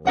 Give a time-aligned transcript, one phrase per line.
[0.00, 0.10] Hallo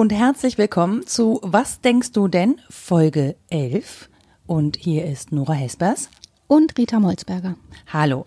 [0.00, 2.60] und herzlich willkommen zu Was denkst du denn?
[2.68, 4.10] Folge 11.
[4.48, 6.10] Und hier ist Nora Hespers.
[6.48, 7.54] Und Rita Molzberger.
[7.92, 8.26] Hallo.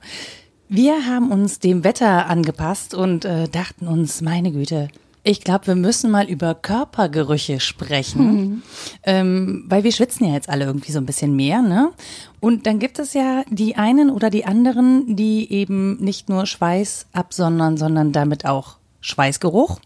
[0.70, 4.88] Wir haben uns dem Wetter angepasst und äh, dachten uns, meine Güte,
[5.28, 8.62] ich glaube, wir müssen mal über Körpergerüche sprechen, mhm.
[9.04, 11.92] ähm, weil wir schwitzen ja jetzt alle irgendwie so ein bisschen mehr, ne?
[12.40, 17.08] Und dann gibt es ja die einen oder die anderen, die eben nicht nur Schweiß
[17.12, 19.80] absondern, sondern damit auch Schweißgeruch.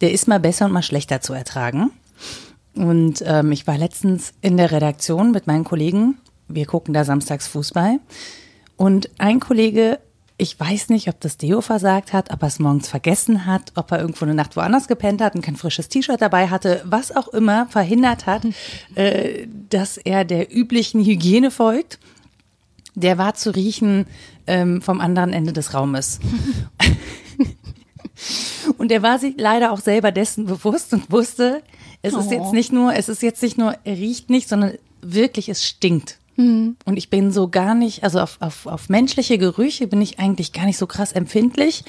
[0.00, 1.90] Der ist mal besser und mal schlechter zu ertragen.
[2.74, 6.18] Und ähm, ich war letztens in der Redaktion mit meinen Kollegen.
[6.46, 7.98] Wir gucken da samstags Fußball.
[8.76, 9.98] Und ein Kollege
[10.38, 13.90] ich weiß nicht, ob das Deo versagt hat, ob er es morgens vergessen hat, ob
[13.90, 17.28] er irgendwo eine Nacht woanders gepennt hat und kein frisches T-Shirt dabei hatte, was auch
[17.28, 18.42] immer verhindert hat,
[18.94, 21.98] äh, dass er der üblichen Hygiene folgt.
[22.94, 24.06] Der war zu riechen
[24.46, 26.20] ähm, vom anderen Ende des Raumes.
[28.78, 31.62] und er war sich leider auch selber dessen bewusst und wusste,
[32.02, 32.18] es oh.
[32.18, 32.52] ist jetzt oh.
[32.52, 36.18] nicht nur, es ist jetzt nicht nur, er riecht nicht, sondern wirklich, es stinkt.
[36.36, 36.76] Mhm.
[36.84, 40.52] Und ich bin so gar nicht, also auf, auf, auf menschliche Gerüche bin ich eigentlich
[40.52, 41.84] gar nicht so krass empfindlich.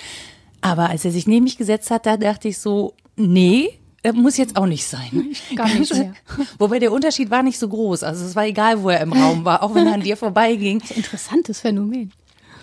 [0.61, 3.79] Aber als er sich neben mich gesetzt hat, da dachte ich so, nee,
[4.13, 5.35] muss jetzt auch nicht sein.
[5.55, 6.13] Gar nicht mehr.
[6.59, 8.03] Wobei der Unterschied war nicht so groß.
[8.03, 10.79] Also es war egal, wo er im Raum war, auch wenn er an dir vorbeiging.
[10.79, 12.11] Das ist ein interessantes Phänomen.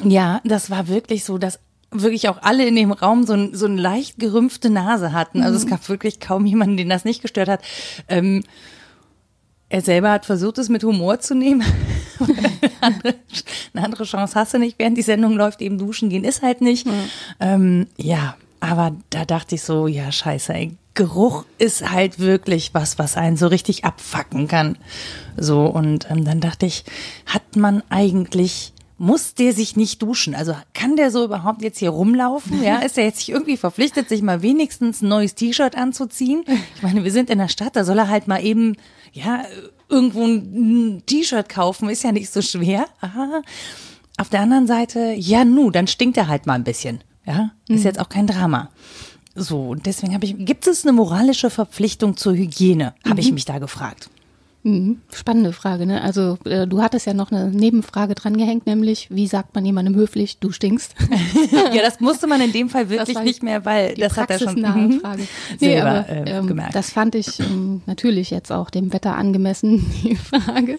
[0.03, 3.67] Ja, das war wirklich so, dass wirklich auch alle in dem Raum so, ein, so
[3.67, 5.43] eine leicht gerümpfte Nase hatten.
[5.43, 5.71] Also es mhm.
[5.71, 7.61] gab wirklich kaum jemanden, den das nicht gestört hat.
[8.09, 8.43] Ähm,
[9.69, 11.65] er selber hat versucht, es mit Humor zu nehmen.
[12.81, 16.61] eine, andere, Chance hast du nicht, während die Sendung läuft, eben duschen gehen ist halt
[16.61, 16.87] nicht.
[16.87, 17.11] Mhm.
[17.41, 22.99] Ähm, ja, aber da dachte ich so, ja, scheiße, ey, Geruch ist halt wirklich was,
[22.99, 24.79] was einen so richtig abfacken kann.
[25.37, 26.85] So, und ähm, dann dachte ich,
[27.27, 30.35] hat man eigentlich muss der sich nicht duschen?
[30.35, 32.63] Also kann der so überhaupt jetzt hier rumlaufen?
[32.63, 36.45] Ja, ist er jetzt irgendwie verpflichtet, sich mal wenigstens ein neues T-Shirt anzuziehen?
[36.77, 38.77] Ich meine, wir sind in der Stadt, da soll er halt mal eben,
[39.15, 39.45] ja,
[39.89, 42.87] irgendwo ein T-Shirt kaufen, ist ja nicht so schwer.
[43.01, 43.43] Aha.
[44.19, 47.03] Auf der anderen Seite, ja, nu, dann stinkt er halt mal ein bisschen.
[47.25, 47.85] Ja, ist mhm.
[47.85, 48.71] jetzt auch kein Drama.
[49.35, 52.95] So, und deswegen habe ich, gibt es eine moralische Verpflichtung zur Hygiene?
[53.05, 53.21] Habe mhm.
[53.21, 54.11] ich mich da gefragt.
[54.67, 55.03] Mhm.
[55.13, 56.01] Spannende Frage, ne?
[56.01, 60.39] Also äh, du hattest ja noch eine Nebenfrage drangehängt, nämlich wie sagt man jemandem höflich,
[60.39, 60.95] du stinkst?
[61.75, 64.55] ja, das musste man in dem Fall wirklich nicht mehr, weil das hat er schon
[64.55, 65.01] mhm.
[65.01, 65.23] Frage.
[65.61, 66.75] Nee, selber aber, äh, ähm, gemerkt.
[66.75, 70.79] Das fand ich ähm, natürlich jetzt auch dem Wetter angemessen, die Frage.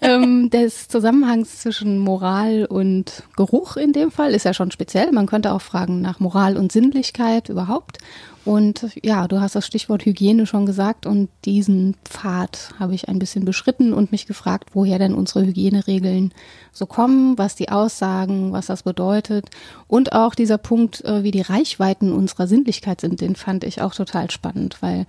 [0.00, 5.12] ähm, des Zusammenhangs zwischen Moral und Geruch in dem Fall ist ja schon speziell.
[5.12, 7.98] Man könnte auch fragen nach Moral und Sinnlichkeit überhaupt.
[8.44, 13.18] Und ja, du hast das Stichwort Hygiene schon gesagt und diesen Pfad habe ich ein
[13.18, 16.32] bisschen beschritten und mich gefragt, woher denn unsere Hygieneregeln
[16.72, 19.50] so kommen, was die aussagen, was das bedeutet.
[19.88, 23.94] Und auch dieser Punkt, äh, wie die Reichweiten unserer Sinnlichkeit sind, den fand ich auch
[23.94, 25.06] total spannend, weil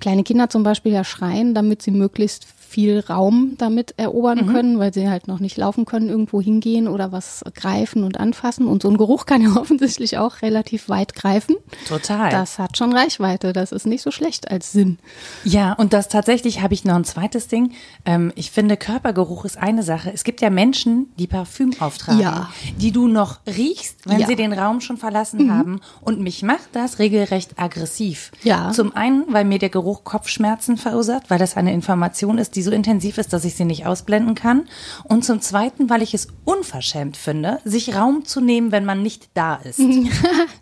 [0.00, 4.52] kleine Kinder zum Beispiel ja schreien, damit sie möglichst viel Raum damit erobern mhm.
[4.52, 8.66] können, weil sie halt noch nicht laufen können, irgendwo hingehen oder was greifen und anfassen.
[8.66, 11.54] Und so ein Geruch kann ja offensichtlich auch relativ weit greifen.
[11.86, 12.30] Total.
[12.30, 13.52] Das hat schon Reichweite.
[13.52, 14.98] Das ist nicht so schlecht als Sinn.
[15.44, 17.70] Ja, und das tatsächlich habe ich noch ein zweites Ding.
[18.04, 20.10] Ähm, ich finde, Körpergeruch ist eine Sache.
[20.12, 22.50] Es gibt ja Menschen, die Parfüm auftragen, ja.
[22.80, 24.26] die du noch riechst, wenn ja.
[24.26, 25.52] sie den Raum schon verlassen mhm.
[25.52, 25.80] haben.
[26.00, 28.32] Und mich macht das regelrecht aggressiv.
[28.42, 28.72] Ja.
[28.72, 32.70] Zum einen, weil mir der Geruch Kopfschmerzen verursacht, weil das eine Information ist, die so
[32.70, 34.68] intensiv ist, dass ich sie nicht ausblenden kann.
[35.04, 39.28] Und zum Zweiten, weil ich es unverschämt finde, sich Raum zu nehmen, wenn man nicht
[39.34, 39.80] da ist.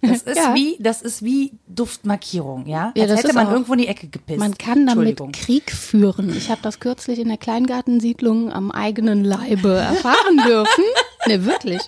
[0.02, 0.54] Das ist ja.
[0.54, 2.92] wie, das ist wie Duftmarkierung, ja.
[2.96, 4.40] ja Als hätte man irgendwo in die Ecke gepisst.
[4.40, 6.36] Man kann damit Krieg führen.
[6.36, 10.84] Ich habe das kürzlich in der Kleingartensiedlung am eigenen Leibe erfahren dürfen.
[11.26, 11.82] ne, wirklich.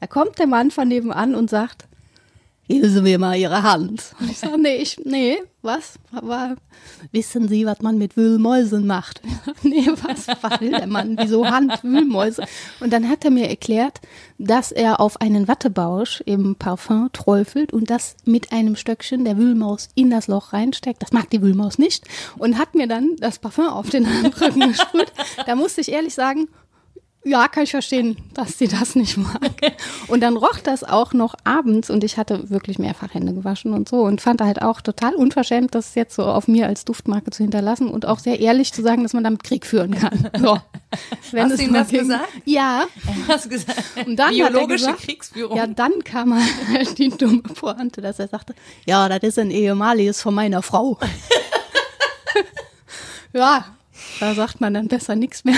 [0.00, 1.88] Da kommt der Mann von nebenan und sagt,
[2.68, 4.14] geben Sie mir mal Ihre Hand.
[4.20, 5.94] Und ich sage, nee, ich, nee, was?
[6.12, 6.56] Aber
[7.10, 9.22] wissen Sie, was man mit Wühlmäusen macht?
[9.62, 11.16] nee, was, was will der Mann?
[11.18, 12.44] Wieso Hand, Wühlmäuse?
[12.80, 14.00] Und dann hat er mir erklärt,
[14.38, 19.88] dass er auf einen Wattebausch im Parfum träufelt und das mit einem Stöckchen der Wühlmaus
[19.94, 21.02] in das Loch reinsteckt.
[21.02, 22.04] Das mag die Wühlmaus nicht.
[22.36, 25.12] Und hat mir dann das Parfum auf den Handrücken gesprüht.
[25.46, 26.48] Da musste ich ehrlich sagen,
[27.24, 29.52] ja, kann ich verstehen, dass sie das nicht mag.
[30.06, 33.88] Und dann roch das auch noch abends und ich hatte wirklich mehrfach Hände gewaschen und
[33.88, 37.42] so und fand halt auch total unverschämt, das jetzt so auf mir als Duftmarke zu
[37.42, 40.30] hinterlassen und auch sehr ehrlich zu sagen, dass man damit Krieg führen kann.
[40.38, 40.58] So.
[41.32, 42.28] Wenn Hast du ihm das ging, gesagt?
[42.44, 42.84] Ja.
[43.26, 43.82] Hast du gesagt?
[44.06, 45.56] Und dann Biologische gesagt, Kriegsführung.
[45.56, 46.34] Ja, dann kam
[46.72, 48.54] halt die dumme Pointe, dass er sagte,
[48.86, 50.98] ja, das ist ein ehemaliges von meiner Frau.
[53.32, 53.66] ja,
[54.20, 55.56] da sagt man dann besser nichts mehr.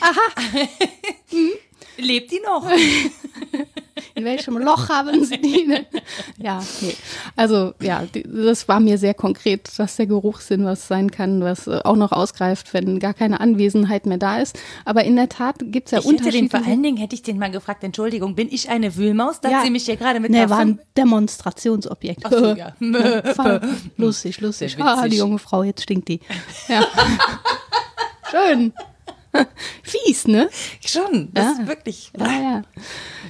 [1.98, 2.68] Lebt die noch?
[4.14, 5.86] In welchem Loch haben sie die denn?
[6.38, 6.94] Ja, nee.
[7.36, 11.80] Also ja, das war mir sehr konkret, dass der Geruchssinn was sein kann, was äh,
[11.84, 14.58] auch noch ausgreift, wenn gar keine Anwesenheit mehr da ist.
[14.84, 16.58] Aber in der Tat gibt es ja Ich hätte den, unterschiedliche...
[16.58, 19.40] vor allen Dingen hätte ich den mal gefragt, Entschuldigung, bin ich eine Wühlmaus?
[19.40, 19.62] Da Ja.
[19.62, 22.24] sie mich hier gerade mit Nee, war ein Demonstrationsobjekt.
[22.24, 22.72] Ach so, ja.
[23.96, 24.76] Lustig, lustig.
[24.80, 26.20] Ah, die junge Frau, jetzt stinkt die.
[26.68, 26.86] Ja.
[28.30, 28.72] Schön.
[29.82, 30.48] Fies, ne?
[30.84, 31.52] Schon, das Ja.
[31.52, 32.12] ist wirklich.
[32.18, 32.62] Ja, ja.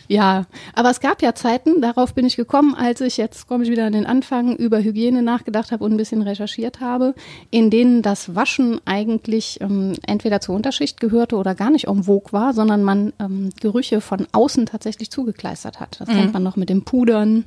[0.06, 3.70] Ja, aber es gab ja Zeiten, darauf bin ich gekommen, als ich, jetzt komme ich
[3.70, 7.14] wieder an den Anfang, über Hygiene nachgedacht habe und ein bisschen recherchiert habe,
[7.50, 12.32] in denen das Waschen eigentlich ähm, entweder zur Unterschicht gehörte oder gar nicht en vogue
[12.32, 16.00] war, sondern man ähm, Gerüche von außen tatsächlich zugekleistert hat.
[16.00, 17.44] Das kennt man noch mit dem Pudern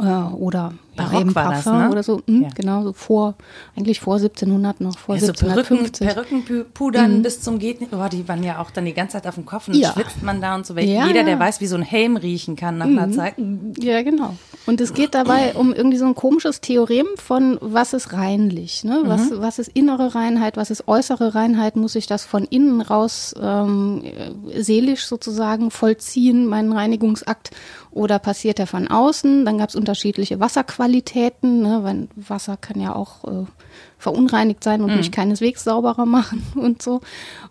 [0.00, 1.90] äh, oder Barock war das, Parfum ne?
[1.90, 2.20] oder so.
[2.26, 2.48] Hm, Ja.
[2.54, 3.34] Genau, so vor,
[3.76, 6.08] eigentlich vor 1700 noch, vor Ja, so Perücken, 1750.
[6.08, 7.92] Perückenpudern bis zum geht nicht.
[7.92, 9.92] Oh, die waren ja auch dann die ganze Zeit auf dem Kopf und Ja.
[9.92, 10.76] schwitzt man da und so.
[10.76, 13.34] Ja, Jeder, der weiß, wie so ein Helm riechen kann nach einer Zeit.
[13.78, 14.36] Ja, genau.
[14.66, 19.00] Und es geht dabei um irgendwie so ein komisches Theorem von, was ist reinlich, ne?
[19.04, 21.74] Was, was ist innere Reinheit, was ist äußere Reinheit?
[21.76, 27.50] Muss ich das von innen raus ähm, äh, seelisch sozusagen vollziehen, meinen Reinigungsakt?
[27.90, 29.44] Oder passiert er von außen?
[29.44, 30.40] Dann gab es unterschiedliche
[30.82, 31.80] Wasserqualitäten, ne?
[31.82, 33.46] Weil Wasser kann ja auch äh,
[33.98, 37.00] verunreinigt sein und mich keineswegs sauberer machen und so.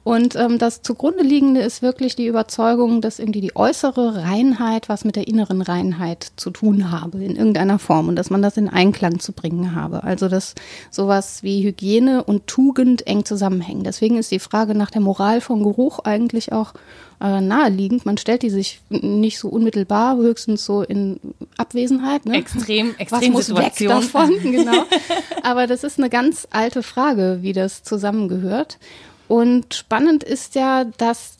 [0.03, 5.05] Und ähm, das zugrunde liegende ist wirklich die Überzeugung, dass irgendwie die äußere Reinheit was
[5.05, 8.67] mit der inneren Reinheit zu tun habe in irgendeiner Form und dass man das in
[8.67, 10.03] Einklang zu bringen habe.
[10.03, 10.55] Also dass
[10.89, 13.83] sowas wie Hygiene und Tugend eng zusammenhängen.
[13.83, 16.73] Deswegen ist die Frage nach der Moral von Geruch eigentlich auch
[17.21, 18.03] äh, naheliegend.
[18.07, 21.19] Man stellt die sich nicht so unmittelbar, höchstens so in
[21.57, 22.25] Abwesenheit.
[22.25, 22.37] Ne?
[22.37, 24.01] Extrem, Was extrem muss weg Situation.
[24.01, 24.83] davon, genau.
[25.43, 28.79] Aber das ist eine ganz alte Frage, wie das zusammengehört.
[29.31, 31.37] Und spannend ist ja, dass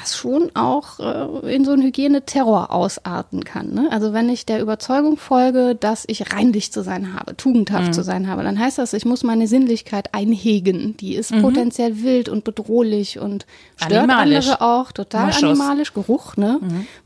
[0.00, 3.72] das schon auch äh, in so einen Hygieneterror ausarten kann.
[3.74, 3.88] Ne?
[3.90, 7.92] Also wenn ich der Überzeugung folge, dass ich reinlich zu sein habe, tugendhaft Mhm.
[7.92, 10.96] zu sein habe, dann heißt das, ich muss meine Sinnlichkeit einhegen.
[10.98, 13.46] Die ist potenziell wild und bedrohlich und
[13.76, 14.10] stört Mhm.
[14.10, 14.48] Animalisch.
[14.50, 14.92] andere auch.
[14.92, 15.42] Total Moschus.
[15.42, 15.92] animalisch.
[15.94, 16.60] Geruch, ne?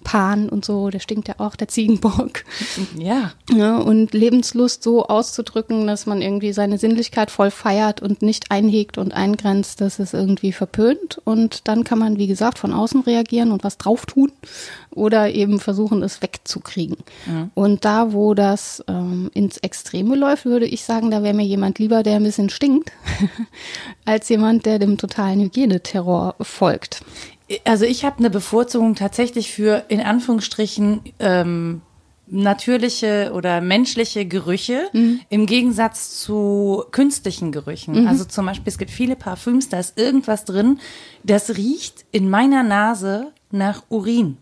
[0.05, 2.45] Pan und so, der stinkt ja auch, der Ziegenbock.
[2.99, 3.33] Ja.
[3.55, 8.99] Ja, und Lebenslust so auszudrücken, dass man irgendwie seine Sinnlichkeit voll feiert und nicht einhegt
[8.99, 11.21] und eingrenzt, das ist irgendwie verpönt.
[11.25, 14.33] Und dann kann man, wie gesagt, von außen reagieren und was drauf tun
[14.91, 16.97] oder eben versuchen, es wegzukriegen.
[17.55, 21.79] Und da, wo das ähm, ins Extreme läuft, würde ich sagen, da wäre mir jemand
[21.79, 22.93] lieber, der ein bisschen stinkt,
[24.05, 27.03] als jemand, der dem totalen Hygieneterror folgt.
[27.65, 31.81] Also ich habe eine Bevorzugung tatsächlich für in Anführungsstrichen ähm,
[32.31, 34.89] natürliche oder menschliche Gerüche
[35.29, 37.95] im Gegensatz zu künstlichen Gerüchen.
[38.09, 40.79] Also zum Beispiel, es gibt viele Parfüms, da ist irgendwas drin,
[41.25, 44.37] das riecht in meiner Nase nach Urin.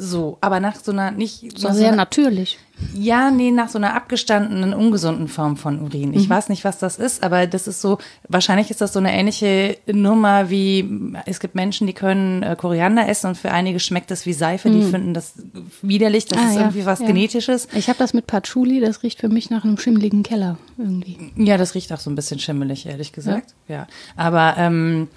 [0.00, 2.56] So, aber nach so einer nicht So so sehr einer, natürlich.
[2.94, 6.14] ja, nee, nach so einer abgestandenen, ungesunden Form von Urin.
[6.14, 7.98] Ich weiß nicht, was das ist, aber das ist so,
[8.28, 10.88] wahrscheinlich ist das so eine ähnliche Nummer wie,
[11.26, 14.70] es gibt Menschen, die können äh, Koriander essen und für einige schmeckt das wie Seife,
[14.70, 15.34] die finden das
[15.82, 17.06] widerlich, das Ah, ist ja, irgendwie was ja.
[17.06, 17.66] Genetisches.
[17.74, 21.18] Ich habe das mit Patchouli, das riecht für mich nach einem schimmeligen Keller irgendwie.
[21.36, 23.54] Ja, das riecht auch so ein bisschen schimmelig, ehrlich gesagt.
[23.66, 25.08] Ja, aber ähm,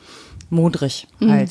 [0.50, 1.46] modrig Mhm.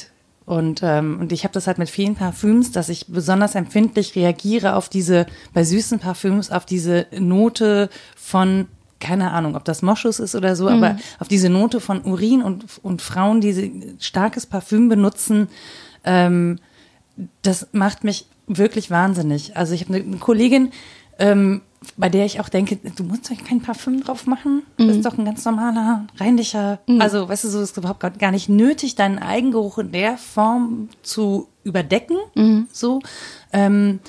[0.51, 4.75] Und, ähm, und ich habe das halt mit vielen Parfüms, dass ich besonders empfindlich reagiere
[4.75, 8.67] auf diese, bei süßen Parfüms, auf diese Note von,
[8.99, 12.65] keine Ahnung, ob das Moschus ist oder so, aber auf diese Note von Urin und,
[12.83, 15.47] und Frauen, die starkes Parfüm benutzen,
[16.03, 16.59] ähm,
[17.43, 19.57] das macht mich wirklich wahnsinnig.
[19.57, 20.73] Also ich habe eine, eine Kollegin,
[21.21, 21.61] ähm,
[21.97, 24.63] bei der ich auch denke, du musst doch kein Parfüm drauf machen.
[24.77, 26.79] Du bist doch ein ganz normaler, reinlicher.
[27.01, 31.49] Also, weißt du, so ist überhaupt gar- nicht nötig, deinen Eigengeruch in der Form zu
[31.65, 32.17] überdecken.
[32.73, 33.01] So.
[33.53, 34.01] Ähm,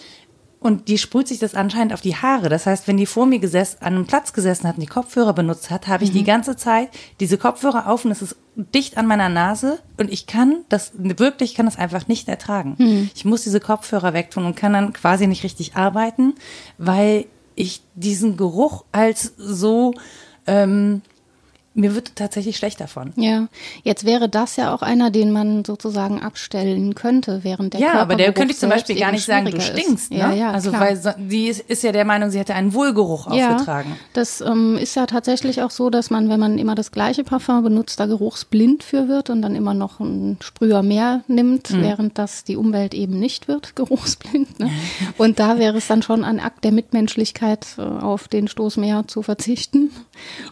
[0.59, 2.47] und die sprüht sich das anscheinend auf die Haare.
[2.49, 5.33] Das heißt, wenn die vor mir gesessen, an einem Platz gesessen hat und die Kopfhörer
[5.33, 9.07] benutzt hat, habe ich die ganze Zeit diese Kopfhörer auf und es ist dicht an
[9.07, 12.75] meiner Nase und ich kann das wirklich, ich kann das einfach nicht ertragen.
[13.15, 16.35] Ich muss diese Kopfhörer wegtun und kann dann quasi nicht richtig arbeiten,
[16.77, 17.25] weil
[17.61, 19.93] ich diesen Geruch als so,
[20.47, 21.01] ähm,
[21.73, 23.13] mir wird tatsächlich schlecht davon.
[23.15, 23.47] Ja,
[23.83, 28.15] jetzt wäre das ja auch einer, den man sozusagen abstellen könnte, während der ja, aber
[28.15, 29.67] der könnte ich zum Beispiel gar nicht sagen, du ist.
[29.67, 30.11] stinkst.
[30.11, 30.17] Ne?
[30.19, 30.81] Ja, ja, also klar.
[30.81, 33.91] weil so, die ist, ist ja der Meinung, sie hätte einen Wohlgeruch aufgetragen.
[33.91, 37.23] Ja, das ähm, ist ja tatsächlich auch so, dass man, wenn man immer das gleiche
[37.23, 41.81] Parfum benutzt, da geruchsblind für wird und dann immer noch einen Sprüher mehr nimmt, Mhm.
[41.83, 44.59] während das die Umwelt eben nicht wird, geruchsblind.
[44.59, 44.69] Ne?
[45.17, 49.05] Und da wäre es dann schon ein Akt der Mitmenschlichkeit, äh, auf den Stoß mehr
[49.07, 49.91] zu verzichten.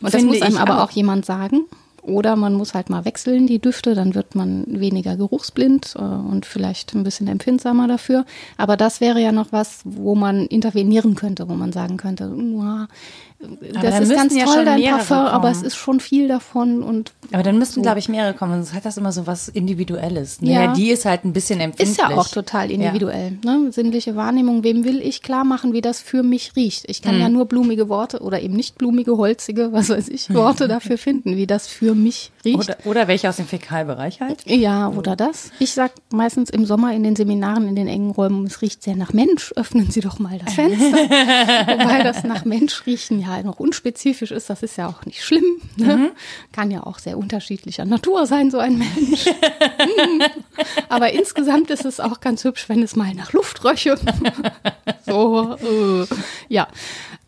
[0.02, 0.86] Und das Finde muss einem aber auch.
[0.90, 1.66] auch jemand sagen.
[2.02, 6.46] Oder man muss halt mal wechseln, die Düfte, dann wird man weniger geruchsblind äh, und
[6.46, 8.26] vielleicht ein bisschen empfindsamer dafür.
[8.58, 12.88] Aber das wäre ja noch was, wo man intervenieren könnte, wo man sagen könnte, "Uah,
[13.82, 15.52] das ist ganz ja toll, dein Parfum, aber kommen.
[15.54, 17.82] es ist schon viel davon und Aber dann müssten, So.
[17.82, 18.54] glaube ich, mehrere kommen.
[18.56, 20.42] Sonst hat das immer so was Individuelles.
[20.42, 20.52] Ne?
[20.52, 20.64] Ja.
[20.66, 20.74] Ja.
[20.74, 21.98] die ist halt ein bisschen empfindlich.
[21.98, 23.38] Ist ja auch total individuell.
[23.46, 23.72] Ne?
[23.72, 26.84] Sinnliche Wahrnehmung, wem will ich klar machen, wie das für mich riecht.
[26.90, 30.68] Ich kann ja nur blumige Worte oder eben nicht blumige, holzige, was weiß ich, Worte
[30.68, 32.58] dafür finden, wie das für mich riecht.
[32.58, 34.46] Oder, oder welche aus dem Fäkalbereich halt.
[34.46, 35.52] ja, oder das.
[35.60, 38.96] Ich sag meistens im Sommer in den Seminaren, in den engen Räumen, es riecht sehr
[38.96, 40.98] nach Mensch, öffnen Sie doch mal das Fenster.
[40.98, 45.62] Wobei das nach Mensch riechen ja noch unspezifisch ist, das ist ja auch nicht schlimm.
[45.76, 46.12] Ne?
[46.52, 49.26] Kann ja auch sehr unterschiedlicher Natur sein, so ein Mensch.
[50.90, 53.96] Aber insgesamt ist es auch ganz hübsch, wenn es mal nach Luft röche.
[55.06, 56.06] so, äh,
[56.48, 56.68] ja.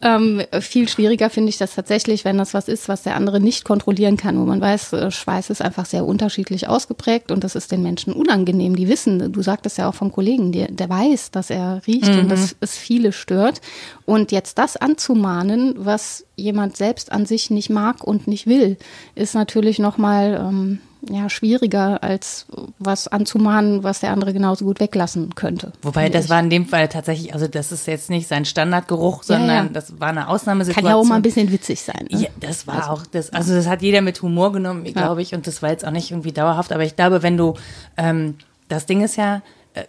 [0.04, 3.64] Ähm, viel schwieriger finde ich das tatsächlich, wenn das was ist, was der andere nicht
[3.64, 7.72] kontrollieren kann, wo man weiß, äh, Schweiß ist einfach sehr unterschiedlich ausgeprägt und das ist
[7.72, 8.76] den Menschen unangenehm.
[8.76, 12.30] Die wissen, du sagtest ja auch vom Kollegen, der, der weiß, dass er riecht und
[12.30, 13.62] dass es viele stört.
[14.06, 18.78] Und jetzt das anzumahnen, was jemand selbst an sich nicht mag und nicht will,
[19.14, 20.80] ist natürlich nochmal ähm,
[21.10, 22.46] ja, schwieriger, als
[22.78, 25.74] was anzumahnen, was der andere genauso gut weglassen könnte.
[25.82, 26.30] Wobei, das ich.
[26.30, 29.70] war in dem Fall tatsächlich, also das ist jetzt nicht sein Standardgeruch, sondern Ja, ja.
[29.72, 30.84] das war eine Ausnahmesituation.
[30.84, 32.08] Kann ja auch mal ein bisschen witzig sein.
[32.12, 32.22] Ne?
[32.22, 35.48] Ja, das war auch das, also das hat jeder mit Humor genommen, glaube ich, und
[35.48, 37.56] das war jetzt auch nicht irgendwie dauerhaft, aber ich glaube, wenn du,
[37.98, 38.36] ähm,
[38.68, 39.42] das Ding ist ja,
[39.74, 39.86] äh,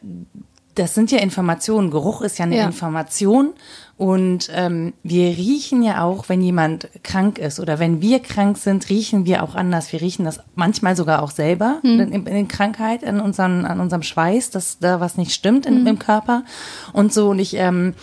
[0.75, 2.67] das sind ja Informationen, Geruch ist ja eine Ja.
[2.67, 3.52] Information
[3.97, 8.88] und ähm, wir riechen ja auch, wenn jemand krank ist oder wenn wir krank sind,
[8.88, 9.93] riechen wir auch anders.
[9.93, 14.02] Wir riechen das manchmal sogar auch selber in, in, in Krankheit, an unserem, an unserem
[14.02, 16.45] Schweiß, dass da was nicht stimmt in, im Körper
[16.93, 17.95] und so und ich, ähm,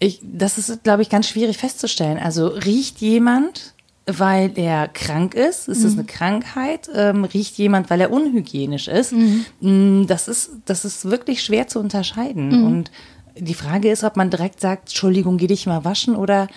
[0.00, 2.18] ich, das ist, glaube ich, ganz schwierig festzustellen.
[2.18, 3.74] Also riecht jemand,
[4.10, 5.68] weil er krank ist?
[5.68, 6.88] Ist es eine Krankheit?
[6.94, 9.12] Ähm, riecht jemand, weil er unhygienisch ist?
[9.60, 12.64] Mm, Das ist, das ist wirklich schwer zu unterscheiden.
[12.64, 12.90] Und
[13.36, 16.48] die Frage ist, ob man direkt sagt, Entschuldigung, geh dich mal waschen oder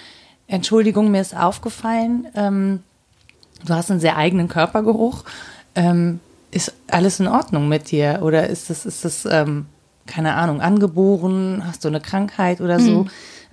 [0.47, 2.79] Entschuldigung, mir ist aufgefallen, ähm,
[3.65, 5.23] du hast einen sehr eigenen Körpergeruch.
[5.75, 6.19] Ähm,
[6.51, 8.19] ist alles in Ordnung mit dir?
[8.23, 9.65] Oder ist das, ist das, ähm,
[10.07, 11.63] keine Ahnung, angeboren?
[11.65, 13.05] Hast du eine Krankheit oder so?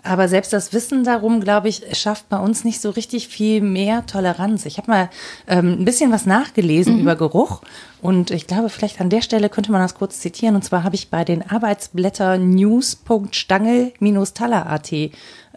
[0.02, 4.06] Aber selbst das Wissen darum, glaube ich, schafft bei uns nicht so richtig viel mehr
[4.06, 4.66] Toleranz.
[4.66, 5.10] Ich habe mal
[5.46, 7.60] ähm, ein bisschen was nachgelesen über Geruch
[8.00, 10.54] und ich glaube, vielleicht an der Stelle könnte man das kurz zitieren.
[10.54, 14.92] Und zwar habe ich bei den Arbeitsblätter news.stangel-taller.at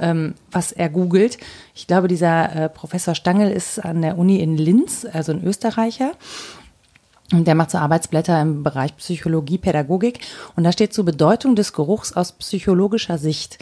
[0.01, 1.37] ähm, was er googelt.
[1.75, 6.11] Ich glaube, dieser äh, Professor Stangel ist an der Uni in Linz, also ein Österreicher.
[7.31, 10.19] Und der macht so Arbeitsblätter im Bereich Psychologie, Pädagogik.
[10.55, 13.57] Und da steht zur Bedeutung des Geruchs aus psychologischer Sicht.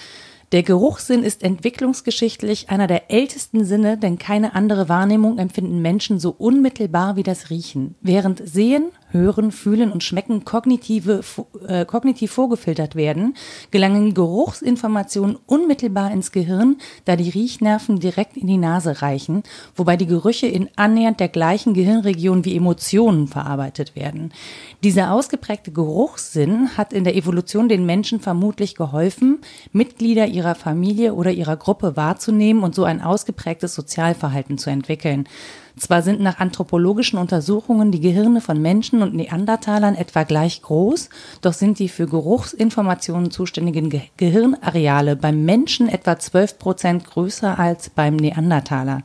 [0.52, 6.34] Der Geruchssinn ist entwicklungsgeschichtlich einer der ältesten Sinne, denn keine andere Wahrnehmung empfinden Menschen so
[6.36, 7.94] unmittelbar wie das Riechen.
[8.02, 11.22] Während Sehen, Hören, Fühlen und Schmecken kognitive,
[11.68, 13.36] äh, kognitiv vorgefiltert werden,
[13.72, 19.44] gelangen Geruchsinformationen unmittelbar ins Gehirn, da die Riechnerven direkt in die Nase reichen,
[19.76, 24.32] wobei die Gerüche in annähernd der gleichen Gehirnregion wie Emotionen verarbeitet werden.
[24.84, 29.40] Dieser ausgeprägte Geruchssinn hat in der Evolution den Menschen vermutlich geholfen,
[29.72, 35.28] Mitglieder ihrer Familie oder ihrer Gruppe wahrzunehmen und so ein ausgeprägtes Sozialverhalten zu entwickeln.
[35.78, 41.10] Zwar sind nach anthropologischen Untersuchungen die Gehirne von Menschen und Neandertalern etwa gleich groß,
[41.42, 47.90] doch sind die für Geruchsinformationen zuständigen Ge Gehirnareale beim Menschen etwa 12 Prozent größer als
[47.90, 49.04] beim Neandertaler.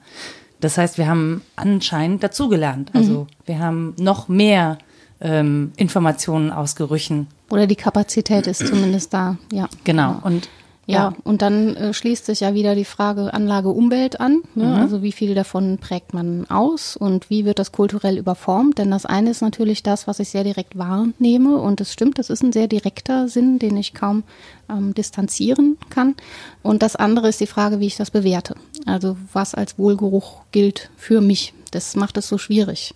[0.61, 2.91] Das heißt, wir haben anscheinend dazugelernt.
[2.95, 4.79] Also wir haben noch mehr
[5.21, 7.27] ähm, Informationen aus Gerüchen.
[7.51, 9.69] Oder die Kapazität ist zumindest da, ja.
[9.85, 10.21] Genau.
[10.23, 10.49] Und
[10.87, 14.43] Ja, und dann äh, schließt sich ja wieder die Frage Anlage Umwelt an.
[14.55, 14.75] Ne?
[14.77, 18.79] Also wie viel davon prägt man aus und wie wird das kulturell überformt?
[18.79, 22.29] Denn das eine ist natürlich das, was ich sehr direkt wahrnehme und es stimmt, das
[22.29, 24.25] ist ein sehr direkter Sinn, den ich kaum
[24.69, 26.15] ähm, distanzieren kann.
[26.63, 28.55] Und das andere ist die Frage, wie ich das bewerte.
[28.85, 31.55] Also was als Wohlgeruch gilt für mich.
[31.71, 32.95] Das macht es so schwierig.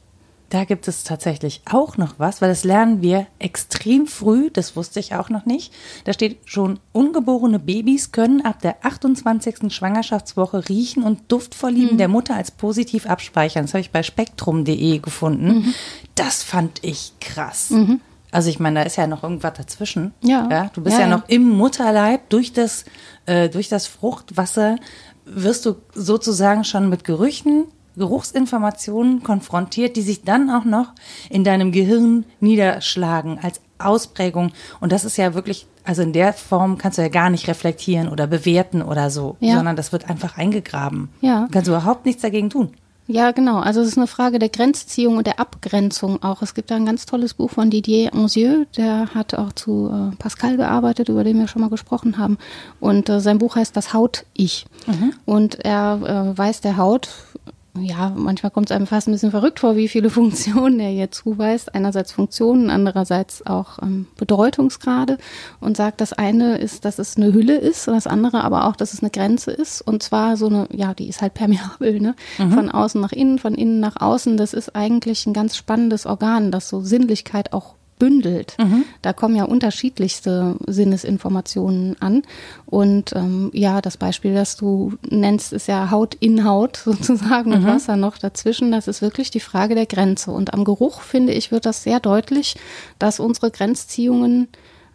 [0.50, 4.98] Da gibt es tatsächlich auch noch was, weil das lernen wir extrem früh, das wusste
[4.98, 5.74] ich auch noch nicht.
[6.04, 9.70] Da steht schon, ungeborene Babys können ab der 28.
[9.70, 13.64] Schwangerschaftswoche riechen und Duftvorlieben der Mutter als positiv abspeichern.
[13.64, 15.74] Das habe ich bei spektrum.de gefunden.
[16.14, 17.72] Das fand ich krass.
[18.30, 20.12] Also ich meine, da ist ja noch irgendwas dazwischen.
[20.22, 20.70] Ja.
[20.74, 21.16] du bist Ja, ja, ja.
[21.16, 22.84] noch im Mutterleib durch das,
[23.26, 24.76] äh, durch das Fruchtwasser
[25.24, 27.66] wirst du sozusagen schon mit Gerüchen,
[27.98, 30.92] Geruchsinformationen konfrontiert, die sich dann auch noch
[31.30, 34.52] in deinem Gehirn niederschlagen als Ausprägung.
[34.80, 38.08] Und das ist ja wirklich, also in der Form kannst du ja gar nicht reflektieren
[38.08, 39.56] oder bewerten oder so, Ja.
[39.56, 41.08] sondern das wird einfach eingegraben.
[41.20, 41.42] Ja.
[41.44, 42.70] Du kannst überhaupt nichts dagegen tun.
[43.10, 43.58] Ja, genau.
[43.60, 46.42] Also es ist eine Frage der Grenzziehung und der Abgrenzung auch.
[46.42, 50.14] Es gibt da ein ganz tolles Buch von Didier Anzieux, der hat auch zu äh,
[50.16, 52.36] Pascal gearbeitet, über den wir schon mal gesprochen haben.
[52.80, 54.66] Und äh, sein Buch heißt Das Haut-Ich.
[54.86, 55.14] Mhm.
[55.24, 57.08] Und er äh, weist der Haut
[57.80, 61.10] ja, manchmal kommt es einem fast ein bisschen verrückt vor, wie viele Funktionen er hier
[61.10, 61.74] zuweist.
[61.74, 65.18] Einerseits Funktionen, andererseits auch ähm, Bedeutungsgrade
[65.60, 68.76] und sagt, das eine ist, dass es eine Hülle ist und das andere aber auch,
[68.76, 69.80] dass es eine Grenze ist.
[69.80, 72.14] Und zwar so eine, ja, die ist halt permeabel, ne?
[72.38, 72.52] Mhm.
[72.52, 74.36] Von außen nach innen, von innen nach außen.
[74.36, 78.56] Das ist eigentlich ein ganz spannendes Organ, das so Sinnlichkeit auch bündelt.
[78.58, 78.84] Mhm.
[79.02, 82.22] Da kommen ja unterschiedlichste Sinnesinformationen an.
[82.66, 87.62] Und ähm, ja, das Beispiel, das du nennst, ist ja Haut in Haut sozusagen und
[87.62, 87.66] mhm.
[87.66, 88.72] Wasser noch dazwischen.
[88.72, 90.30] Das ist wirklich die Frage der Grenze.
[90.30, 92.56] Und am Geruch, finde ich, wird das sehr deutlich,
[92.98, 94.48] dass unsere Grenzziehungen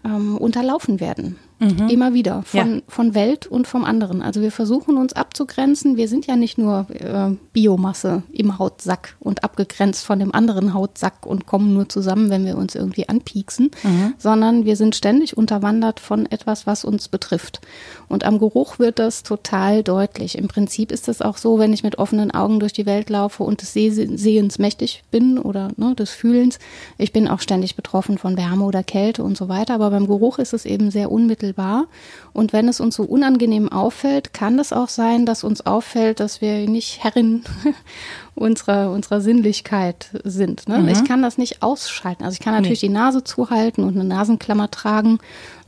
[0.06, 1.38] ähm, unterlaufen werden.
[1.64, 1.90] Mhm.
[1.90, 2.44] Immer wieder.
[2.44, 2.82] Von, ja.
[2.88, 4.22] von Welt und vom anderen.
[4.22, 5.98] Also wir versuchen uns abzugrenzen.
[5.98, 11.26] Wir sind ja nicht nur äh, Biomasse im Hautsack und abgegrenzt von dem anderen Hautsack
[11.26, 14.14] und kommen nur zusammen, wenn wir uns irgendwie anpieksen, mhm.
[14.18, 17.62] sondern wir sind ständig unterwandert von etwas, was uns betrifft.
[18.10, 20.38] Und am Geruch wird das total deutlich.
[20.38, 23.44] Im Prinzip ist es auch so, wenn ich mit offenen Augen durch die Welt laufe
[23.44, 26.60] und des Sehens mächtig bin oder ne, des Fühlens.
[26.98, 29.76] Ich bin auch ständig betroffen von Wärme oder Kälte und so weiter.
[29.76, 31.88] Aber beim Geruch ist es eben sehr unmittelbar unmittelbar.
[32.34, 36.42] Und wenn es uns so unangenehm auffällt, kann es auch sein, dass uns auffällt, dass
[36.42, 37.44] wir nicht Herrin
[38.36, 40.68] unserer, unserer Sinnlichkeit sind.
[40.68, 40.80] Ne?
[40.80, 40.88] Mhm.
[40.90, 42.24] Ich kann das nicht ausschalten.
[42.24, 42.90] Also ich kann natürlich nee.
[42.90, 45.20] die Nase zuhalten und eine Nasenklammer tragen.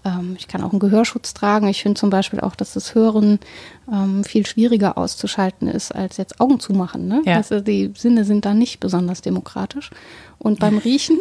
[0.05, 1.67] Ähm, ich kann auch einen Gehörschutz tragen.
[1.67, 3.39] Ich finde zum Beispiel auch, dass das Hören
[3.91, 7.07] ähm, viel schwieriger auszuschalten ist, als jetzt Augen zu machen.
[7.07, 7.23] Ne?
[7.25, 7.37] Ja.
[7.37, 9.89] Also die Sinne sind da nicht besonders demokratisch.
[10.37, 11.17] Und beim Riechen.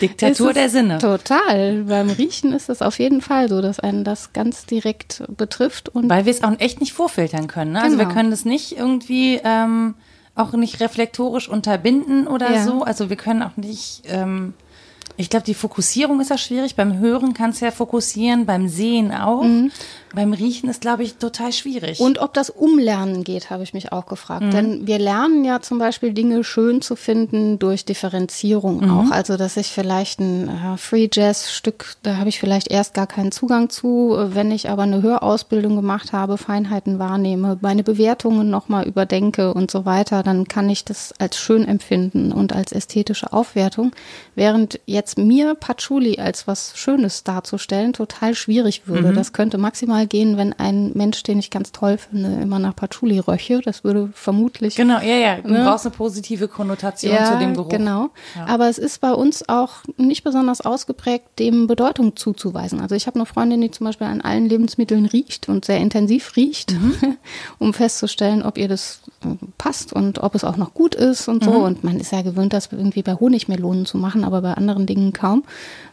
[0.00, 0.98] Diktatur der Sinne.
[0.98, 1.84] Total.
[1.84, 5.90] Beim Riechen ist es auf jeden Fall so, dass einen das ganz direkt betrifft.
[5.90, 7.72] Und Weil wir es auch echt nicht vorfiltern können.
[7.72, 7.80] Ne?
[7.80, 7.84] Genau.
[7.84, 8.16] Also wir genau.
[8.16, 9.94] können es nicht irgendwie ähm,
[10.34, 12.64] auch nicht reflektorisch unterbinden oder ja.
[12.64, 12.82] so.
[12.82, 14.02] Also wir können auch nicht.
[14.06, 14.54] Ähm,
[15.20, 16.76] ich glaube, die Fokussierung ist ja schwierig.
[16.76, 19.42] Beim Hören kannst du ja fokussieren, beim Sehen auch.
[19.42, 19.70] Mhm.
[20.14, 22.00] Beim Riechen ist, glaube ich, total schwierig.
[22.00, 24.42] Und ob das Umlernen geht, habe ich mich auch gefragt.
[24.42, 24.50] Mhm.
[24.50, 28.90] Denn wir lernen ja zum Beispiel Dinge schön zu finden durch Differenzierung mhm.
[28.90, 29.10] auch.
[29.10, 33.06] Also, dass ich vielleicht ein äh, Free Jazz Stück, da habe ich vielleicht erst gar
[33.06, 34.16] keinen Zugang zu.
[34.18, 39.84] Wenn ich aber eine Hörausbildung gemacht habe, Feinheiten wahrnehme, meine Bewertungen nochmal überdenke und so
[39.84, 43.92] weiter, dann kann ich das als schön empfinden und als ästhetische Aufwertung.
[44.34, 49.10] Während jetzt mir Patchouli als was Schönes darzustellen total schwierig würde.
[49.10, 49.14] Mhm.
[49.14, 52.74] Das könnte maximal mal gehen, wenn ein Mensch, den ich ganz toll finde, immer nach
[52.74, 53.60] Patchouli röche.
[53.60, 54.76] Das würde vermutlich.
[54.76, 55.36] Genau, ja, ja.
[55.40, 55.64] Du ne?
[55.64, 57.68] brauchst eine positive Konnotation ja, zu dem Geruch.
[57.68, 58.10] Genau.
[58.34, 58.46] Ja.
[58.46, 62.80] Aber es ist bei uns auch nicht besonders ausgeprägt, dem Bedeutung zuzuweisen.
[62.80, 66.36] Also ich habe eine Freundin, die zum Beispiel an allen Lebensmitteln riecht und sehr intensiv
[66.36, 67.16] riecht, mhm.
[67.58, 69.00] um festzustellen, ob ihr das
[69.58, 71.50] passt und ob es auch noch gut ist und so.
[71.50, 71.62] Mhm.
[71.62, 75.12] Und man ist ja gewöhnt, das irgendwie bei Honigmelonen zu machen, aber bei anderen Dingen
[75.12, 75.44] kaum.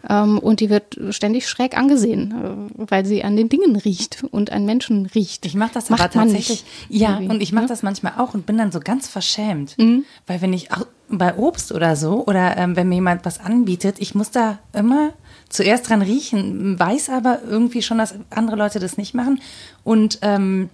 [0.09, 4.51] Ähm, und die wird ständig schräg angesehen, äh, weil sie an den Dingen riecht und
[4.51, 5.45] an Menschen riecht.
[5.45, 6.63] Ich mache das Macht aber tatsächlich.
[6.89, 7.29] Ja, irgendwie.
[7.29, 7.69] und ich mache ne?
[7.69, 9.77] das manchmal auch und bin dann so ganz verschämt.
[9.77, 10.05] Mhm.
[10.25, 13.97] Weil wenn ich auch bei Obst oder so oder ähm, wenn mir jemand was anbietet,
[13.99, 15.13] ich muss da immer
[15.49, 19.41] zuerst dran riechen, weiß aber irgendwie schon, dass andere Leute das nicht machen.
[19.83, 20.69] Und ähm,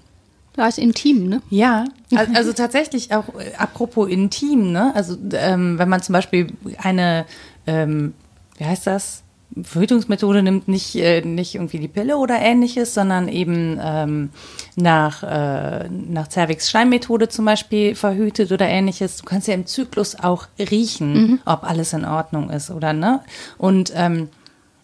[0.54, 1.42] da ist intim, ne?
[1.50, 4.92] Ja, also, also tatsächlich auch äh, apropos intim, ne?
[4.96, 7.26] Also ähm, wenn man zum Beispiel eine,
[7.66, 8.14] ähm,
[8.58, 9.23] wie heißt das?
[9.62, 14.30] Verhütungsmethode nimmt nicht, äh, nicht irgendwie die Pille oder ähnliches, sondern eben ähm,
[14.76, 19.18] nach, äh, nach Cervix Schleimmethode zum Beispiel verhütet oder ähnliches.
[19.18, 21.40] Du kannst ja im Zyklus auch riechen, mhm.
[21.46, 23.22] ob alles in Ordnung ist oder ne.
[23.58, 24.30] Und ähm,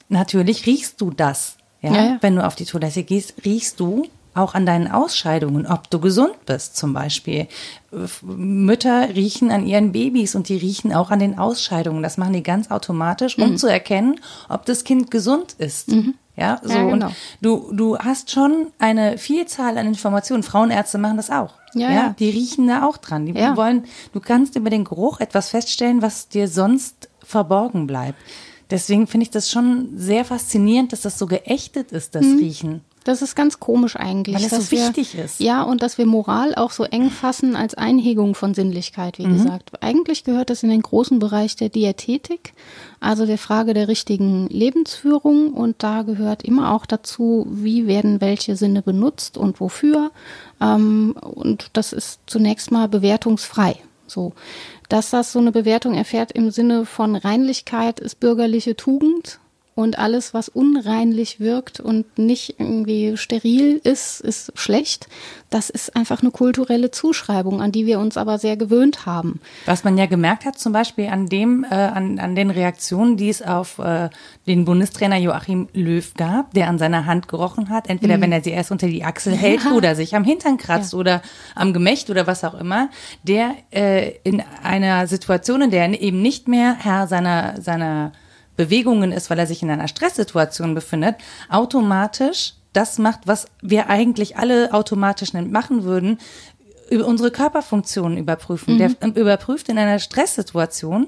[0.08, 1.58] natürlich riechst du das.
[1.82, 1.94] Ja?
[1.94, 2.18] ja, ja.
[2.22, 6.46] Wenn du auf die Toilette gehst, riechst du auch an deinen Ausscheidungen, ob du gesund
[6.46, 7.48] bist zum Beispiel.
[8.22, 12.04] Mütter riechen an ihren Babys und die riechen auch an den Ausscheidungen.
[12.04, 13.58] Das machen die ganz automatisch, um mhm.
[13.58, 15.90] zu erkennen, ob das Kind gesund ist.
[15.90, 16.16] Mhm.
[16.36, 16.74] Ja, so.
[16.74, 17.08] Ja, genau.
[17.08, 20.44] Und du, du hast schon eine Vielzahl an Informationen.
[20.44, 21.56] Frauenärzte machen das auch.
[21.74, 22.16] Ja, ja.
[22.18, 23.26] Die riechen da auch dran.
[23.26, 28.18] Die wollen, du kannst über den Geruch etwas feststellen, was dir sonst verborgen bleibt.
[28.70, 32.38] Deswegen finde ich das schon sehr faszinierend, dass das so geächtet ist, das mhm.
[32.38, 32.82] Riechen.
[33.04, 34.36] Das ist ganz komisch eigentlich.
[34.36, 35.40] Weil es so wichtig wir, ist.
[35.40, 39.34] Ja, und dass wir Moral auch so eng fassen als Einhegung von Sinnlichkeit, wie mhm.
[39.34, 39.72] gesagt.
[39.82, 42.54] Eigentlich gehört das in den großen Bereich der Diätetik,
[43.00, 45.54] also der Frage der richtigen Lebensführung.
[45.54, 50.12] Und da gehört immer auch dazu, wie werden welche Sinne benutzt und wofür.
[50.62, 53.78] Ähm, und das ist zunächst mal bewertungsfrei.
[54.08, 54.34] So.
[54.90, 59.40] Dass das so eine Bewertung erfährt im Sinne von Reinlichkeit ist bürgerliche Tugend
[59.80, 65.08] und alles, was unreinlich wirkt und nicht irgendwie steril ist, ist schlecht.
[65.50, 69.40] Das ist einfach eine kulturelle Zuschreibung, an die wir uns aber sehr gewöhnt haben.
[69.66, 73.30] Was man ja gemerkt hat, zum Beispiel an dem, äh, an, an den Reaktionen, die
[73.30, 74.10] es auf äh,
[74.48, 78.22] den Bundestrainer Joachim Löw gab, der an seiner Hand gerochen hat, entweder mhm.
[78.24, 79.72] wenn er sie erst unter die Achsel hält ja.
[79.72, 81.00] oder sich am Hintern kratzt ja.
[81.00, 81.22] oder
[81.56, 82.90] am Gemächt oder was auch immer,
[83.24, 88.12] der äh, in einer Situation, in der er eben nicht mehr Herr seiner, seiner
[88.60, 91.16] Bewegungen ist, weil er sich in einer Stresssituation befindet,
[91.48, 96.20] automatisch das macht, was wir eigentlich alle automatisch machen würden,
[96.90, 98.74] über unsere Körperfunktionen überprüfen.
[98.74, 98.78] Mhm.
[98.78, 101.08] Der überprüft in einer Stresssituation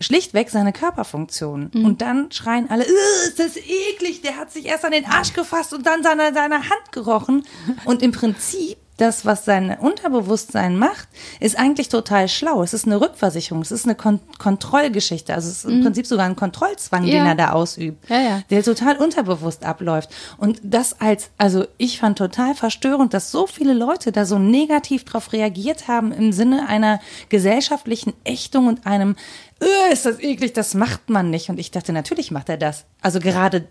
[0.00, 1.70] schlichtweg seine Körperfunktionen.
[1.72, 1.84] Mhm.
[1.86, 5.72] Und dann schreien alle, ist das eklig, der hat sich erst an den Arsch gefasst
[5.72, 7.46] und dann seine, seine Hand gerochen.
[7.86, 11.08] Und im Prinzip das, was sein Unterbewusstsein macht,
[11.40, 12.62] ist eigentlich total schlau.
[12.62, 15.34] Es ist eine Rückversicherung, es ist eine Kon Kontrollgeschichte.
[15.34, 15.84] Also es ist im mhm.
[15.84, 17.18] Prinzip sogar ein Kontrollzwang, ja.
[17.18, 18.42] den er da ausübt, ja, ja.
[18.50, 20.10] der total unterbewusst abläuft.
[20.36, 25.04] Und das als, also ich fand total verstörend, dass so viele Leute da so negativ
[25.04, 29.16] drauf reagiert haben im Sinne einer gesellschaftlichen Ächtung und einem,
[29.62, 31.48] öh, ist das eklig, das macht man nicht.
[31.48, 32.84] Und ich dachte, natürlich macht er das.
[33.00, 33.66] Also gerade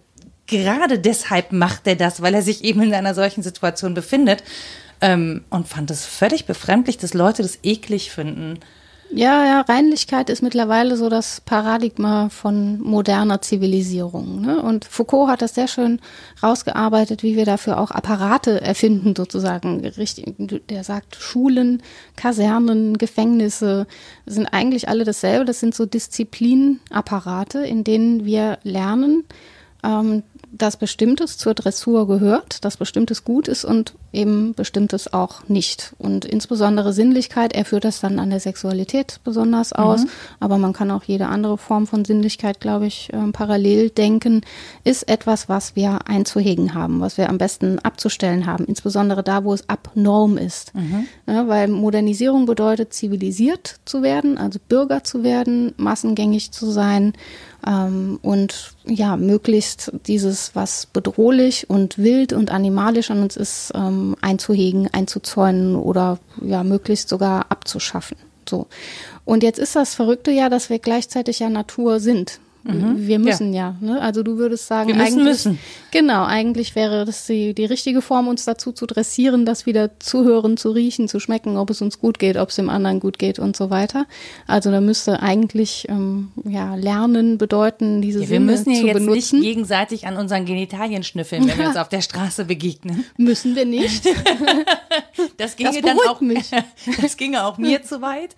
[0.47, 4.43] gerade deshalb macht er das, weil er sich eben in einer solchen Situation befindet.
[5.01, 8.59] Ähm, und fand es völlig befremdlich, dass Leute das eklig finden.
[9.13, 14.39] Ja, ja, Reinlichkeit ist mittlerweile so das Paradigma von moderner Zivilisierung.
[14.39, 14.61] Ne?
[14.61, 15.99] Und Foucault hat das sehr schön
[16.41, 19.81] rausgearbeitet, wie wir dafür auch Apparate erfinden, sozusagen.
[20.69, 21.83] Der sagt, Schulen,
[22.15, 23.85] Kasernen, Gefängnisse
[24.25, 25.43] sind eigentlich alle dasselbe.
[25.43, 29.25] Das sind so Disziplinapparate, in denen wir lernen,
[29.83, 35.93] ähm, dass Bestimmtes zur Dressur gehört, dass Bestimmtes gut ist und eben Bestimmtes auch nicht.
[35.97, 40.09] Und insbesondere Sinnlichkeit, er führt das dann an der Sexualität besonders aus, mhm.
[40.41, 44.41] aber man kann auch jede andere Form von Sinnlichkeit, glaube ich, äh, parallel denken,
[44.83, 49.53] ist etwas, was wir einzuhegen haben, was wir am besten abzustellen haben, insbesondere da, wo
[49.53, 50.75] es abnorm ist.
[50.75, 51.05] Mhm.
[51.27, 57.13] Ja, weil Modernisierung bedeutet, zivilisiert zu werden, also Bürger zu werden, massengängig zu sein
[57.67, 64.15] ähm, und ja, möglichst dieses, was bedrohlich und wild und animalisch an uns ist, ähm,
[64.21, 68.17] einzuhegen, einzuzäunen oder ja, möglichst sogar abzuschaffen.
[68.49, 68.67] So.
[69.25, 72.39] Und jetzt ist das Verrückte ja, dass wir gleichzeitig ja Natur sind.
[72.63, 73.07] Mhm.
[73.07, 73.75] Wir müssen ja.
[73.81, 74.01] ja ne?
[74.01, 75.59] Also du würdest sagen, wir müssen, eigentlich, müssen.
[75.91, 80.23] Genau, eigentlich wäre das die, die richtige Form, uns dazu zu dressieren, das wieder zu
[80.23, 83.17] hören, zu riechen, zu schmecken, ob es uns gut geht, ob es dem anderen gut
[83.17, 84.05] geht und so weiter.
[84.47, 88.93] Also da müsste eigentlich ähm, ja, Lernen bedeuten, diese ja, wir Sinne müssen ja jetzt
[88.93, 89.39] benutzen.
[89.39, 93.05] nicht gegenseitig an unseren Genitalien schnüffeln, wenn wir uns auf der Straße begegnen.
[93.17, 94.05] Müssen wir nicht.
[95.37, 96.51] das ginge das dann auch mich.
[97.01, 98.35] das ginge auch mir zu weit.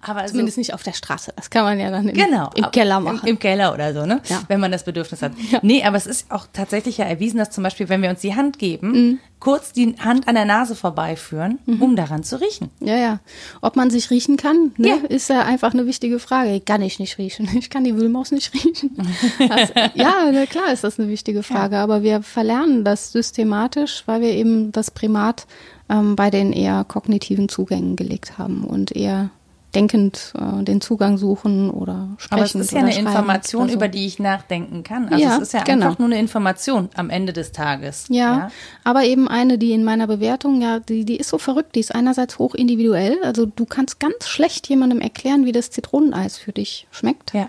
[0.00, 1.32] Aber Zumindest so, nicht auf der Straße.
[1.36, 3.20] Das kann man ja dann im, genau, im Keller machen.
[3.22, 4.20] Im, Im Keller Kinder oder so, ne?
[4.28, 4.42] Ja.
[4.48, 5.32] Wenn man das Bedürfnis hat.
[5.50, 5.60] Ja.
[5.62, 8.34] Nee, aber es ist auch tatsächlich ja erwiesen, dass zum Beispiel, wenn wir uns die
[8.34, 9.18] Hand geben, mhm.
[9.38, 11.82] kurz die Hand an der Nase vorbeiführen, mhm.
[11.82, 12.70] um daran zu riechen.
[12.80, 13.20] Ja, ja.
[13.60, 14.96] Ob man sich riechen kann, ne, ja.
[15.08, 16.60] ist ja einfach eine wichtige Frage.
[16.60, 17.48] Kann ich nicht riechen.
[17.56, 18.90] Ich kann die Wühlmaus nicht riechen.
[19.38, 24.20] Also, ja, na klar ist das eine wichtige Frage, aber wir verlernen das systematisch, weil
[24.20, 25.46] wir eben das Primat
[25.88, 29.30] ähm, bei den eher kognitiven Zugängen gelegt haben und eher
[29.76, 32.34] denkend äh, den Zugang suchen oder sprechen.
[32.34, 33.74] Aber es ist ja eine Information, so.
[33.74, 35.08] über die ich nachdenken kann.
[35.08, 35.86] Also ja, es ist ja genau.
[35.86, 38.06] einfach nur eine Information am Ende des Tages.
[38.08, 38.50] Ja, ja,
[38.84, 41.94] aber eben eine, die in meiner Bewertung, ja, die, die ist so verrückt, die ist
[41.94, 43.18] einerseits hoch individuell.
[43.22, 47.34] Also du kannst ganz schlecht jemandem erklären, wie das Zitroneneis für dich schmeckt.
[47.34, 47.48] Ja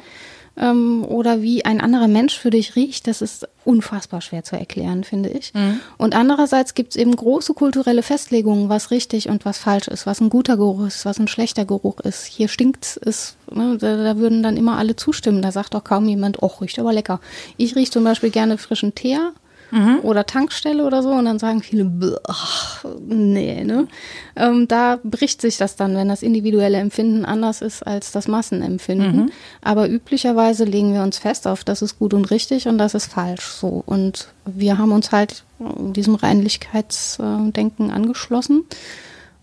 [0.60, 5.04] ähm, oder wie ein anderer Mensch für dich riecht, das ist unfassbar schwer zu erklären,
[5.04, 5.54] finde ich.
[5.54, 5.80] Mhm.
[5.98, 10.22] Und andererseits gibt es eben große kulturelle Festlegungen, was richtig und was falsch ist, was
[10.22, 12.26] ein guter Geruch ist, was ein schlechter Geruch ist.
[12.26, 15.42] Hier stinkt es, ne, da, da, würden dann immer alle zustimmen.
[15.42, 17.20] Da sagt doch kaum jemand, oh, riecht aber lecker.
[17.58, 19.34] Ich rieche zum Beispiel gerne frischen Teer
[19.72, 20.00] mhm.
[20.04, 23.88] oder Tankstelle oder so und dann sagen viele, ach, nee, ne?
[24.36, 29.26] Ähm, da bricht sich das dann, wenn das individuelle Empfinden anders ist als das Massenempfinden.
[29.26, 29.32] Mhm.
[29.62, 33.12] Aber üblicherweise legen wir uns fest auf, das ist gut und richtig und das ist
[33.12, 33.84] falsch so.
[33.86, 38.66] Und wir haben uns halt diesem Reinlichkeitsdenken angeschlossen.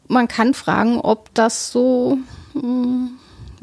[0.06, 2.18] Man kann fragen, ob das so
[2.52, 3.10] hm,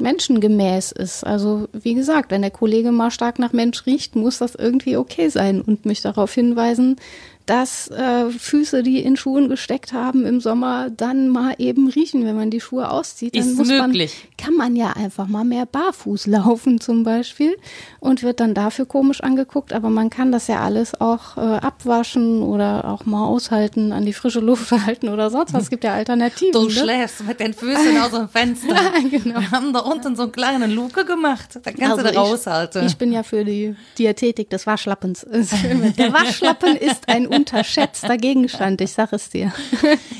[0.02, 1.24] menschengemäß ist.
[1.24, 5.28] Also wie gesagt, wenn der Kollege mal stark nach Mensch riecht, muss das irgendwie okay
[5.28, 6.96] sein und mich darauf hinweisen,
[7.46, 12.36] dass äh, Füße, die in Schuhen gesteckt haben im Sommer, dann mal eben riechen, wenn
[12.36, 13.34] man die Schuhe auszieht.
[13.34, 14.28] Dann Ist muss möglich.
[14.28, 17.56] Man, kann man ja einfach mal mehr barfuß laufen zum Beispiel
[18.00, 19.72] und wird dann dafür komisch angeguckt.
[19.72, 24.12] Aber man kann das ja alles auch äh, abwaschen oder auch mal aushalten, an die
[24.12, 25.64] frische Luft halten oder sonst was.
[25.64, 26.52] Es gibt ja Alternativen.
[26.52, 26.70] Du ne?
[26.70, 28.76] schläfst mit den Füßen aus dem Fenster.
[29.10, 29.40] Genau.
[29.40, 31.58] Wir haben da unten so eine kleine Luke gemacht.
[31.62, 32.86] Da kannst du da ich, raushalten.
[32.86, 35.26] ich bin ja für die Diätetik des Waschlappens.
[35.98, 39.52] Der Waschlappen ist ein unterschätzter Gegenstand, ich sag es dir.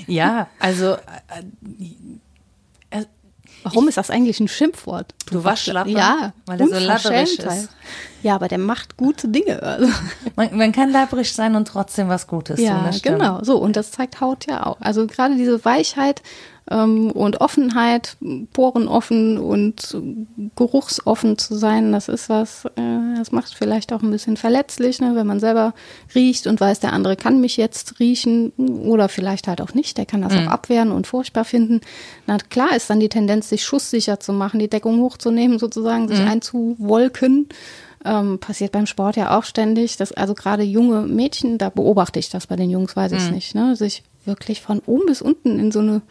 [0.06, 1.42] ja, also äh,
[3.64, 5.14] Warum ist das eigentlich ein Schimpfwort?
[5.30, 5.92] Du Waschlappen?
[5.92, 7.58] Ja, Weil er so Unverschämtheit.
[7.58, 7.68] ist.
[8.22, 9.62] Ja, aber der macht gute Dinge.
[9.62, 9.88] Also.
[10.36, 12.64] man, man kann labbrig sein und trotzdem was Gutes tun.
[12.64, 13.18] Ja, stimmt.
[13.18, 13.42] genau.
[13.42, 14.80] So, und das zeigt Haut ja auch.
[14.80, 16.22] Also gerade diese Weichheit
[16.64, 18.16] und Offenheit,
[18.52, 19.96] porenoffen und
[20.54, 25.16] geruchsoffen zu sein, das ist was, äh, das macht vielleicht auch ein bisschen verletzlich, ne?
[25.16, 25.74] wenn man selber
[26.14, 30.06] riecht und weiß, der andere kann mich jetzt riechen oder vielleicht halt auch nicht, der
[30.06, 31.80] kann das auch abwehren und furchtbar finden.
[32.28, 36.20] Na klar ist dann die Tendenz, sich schusssicher zu machen, die Deckung hochzunehmen, sozusagen, sich
[36.20, 37.48] einzuwolken.
[38.04, 39.96] Ähm, passiert beim Sport ja auch ständig.
[39.96, 43.30] Das, also gerade junge Mädchen, da beobachte ich das bei den Jungs, weiß ich es
[43.30, 43.76] nicht, ne?
[43.76, 46.02] sich wirklich von oben bis unten in so eine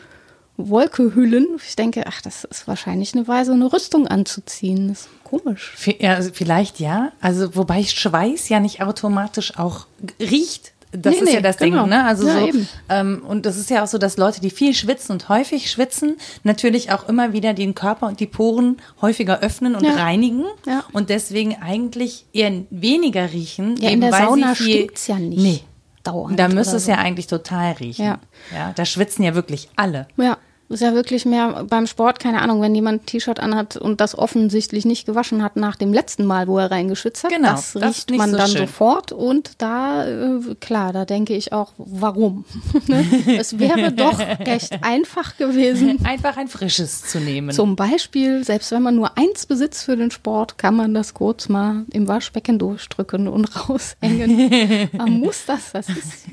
[0.57, 1.47] Wolke hüllen.
[1.65, 4.89] Ich denke, ach, das ist wahrscheinlich eine Weise, eine Rüstung anzuziehen.
[4.89, 5.73] Das ist komisch.
[5.75, 7.11] V- Ja, also vielleicht ja.
[7.21, 9.87] Also wobei Schweiß ja nicht automatisch auch
[10.19, 10.73] riecht.
[10.93, 11.81] Das Nee, ist ja nee, das genau.
[11.83, 12.03] Ding, ne?
[12.03, 12.59] Also Ja, so,
[12.89, 16.17] ähm, und das ist ja auch so, dass Leute, die viel schwitzen und häufig schwitzen,
[16.43, 19.93] natürlich auch immer wieder den Körper und die Poren häufiger öffnen und Ja.
[19.93, 20.83] reinigen Ja.
[20.91, 23.77] und deswegen eigentlich eher weniger riechen.
[23.77, 25.41] Ja, in eben der weil Sauna stinkt's ja nicht.
[25.41, 25.61] Nee.
[26.03, 26.39] Dauernd.
[26.39, 26.91] Da müsste es so.
[26.91, 28.05] ja eigentlich total riechen.
[28.05, 28.19] Ja.
[28.53, 28.73] ja.
[28.73, 30.07] Da schwitzen ja wirklich alle.
[30.17, 30.37] Ja,
[30.71, 34.17] ist ja wirklich mehr beim Sport, keine Ahnung, wenn jemand ein T-Shirt anhat und das
[34.17, 37.83] offensichtlich nicht gewaschen hat nach dem letzten Mal, wo er reingeschützt hat, Genau, das das
[38.09, 38.61] riecht man so dann schön.
[38.67, 42.45] sofort und da, äh, klar, da denke ich auch, warum?
[42.87, 43.05] Ne?
[43.37, 45.99] es wäre doch recht einfach gewesen.
[46.05, 47.51] Einfach ein frisches zu nehmen.
[47.51, 51.47] Zum Beispiel, selbst wenn man nur eins besitzt für den Sport, kann man das kurz
[51.49, 54.89] mal im Waschbecken durchdrücken und raushängen.
[54.93, 56.25] man muss das, das ist,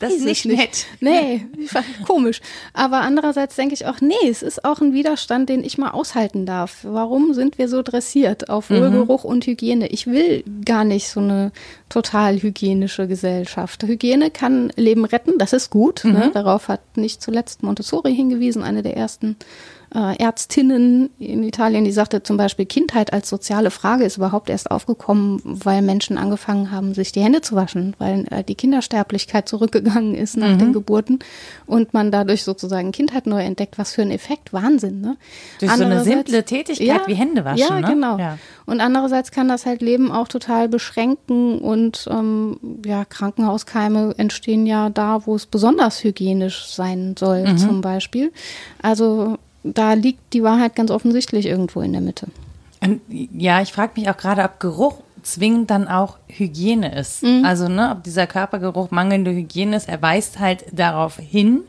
[0.00, 0.86] Das ist nicht nett.
[1.00, 2.40] Nee, ich fand- komisch.
[2.72, 6.46] Aber andererseits denke ich auch, nee, es ist auch ein Widerstand, den ich mal aushalten
[6.46, 6.78] darf.
[6.82, 9.88] Warum sind wir so dressiert auf Wohlgeruch und Hygiene?
[9.88, 11.52] Ich will gar nicht so eine
[11.88, 13.82] total hygienische Gesellschaft.
[13.82, 16.04] Hygiene kann Leben retten, das ist gut.
[16.04, 16.30] Ne?
[16.34, 19.36] Darauf hat nicht zuletzt Montessori hingewiesen, eine der ersten
[19.94, 24.70] äh, Ärztinnen in Italien, die sagte zum Beispiel, Kindheit als soziale Frage ist überhaupt erst
[24.70, 30.14] aufgekommen, weil Menschen angefangen haben, sich die Hände zu waschen, weil äh, die Kindersterblichkeit zurückgegangen
[30.14, 31.20] ist nach den Geburten
[31.66, 33.78] und man dadurch sozusagen Kindheit neu entdeckt.
[33.78, 35.16] Was für ein Effekt, Wahnsinn, ne?
[35.60, 37.86] Durch so eine simple Tätigkeit wie Hände waschen, Ja, ne?
[37.88, 38.18] genau.
[38.18, 38.38] Ja.
[38.66, 44.90] Und andererseits kann das halt Leben auch total beschränken und ähm, ja, Krankenhauskeime entstehen ja
[44.90, 47.58] da, wo es besonders hygienisch sein soll, Mhm.
[47.58, 48.32] zum Beispiel.
[48.82, 52.28] Also da liegt die Wahrheit ganz offensichtlich irgendwo in der Mitte.
[52.80, 57.24] Und ja, ich frage mich auch gerade, ob Geruch zwingend dann auch Hygiene ist.
[57.44, 61.62] Also, ne, ob dieser Körpergeruch mangelnde Hygiene ist, er weist halt darauf hin.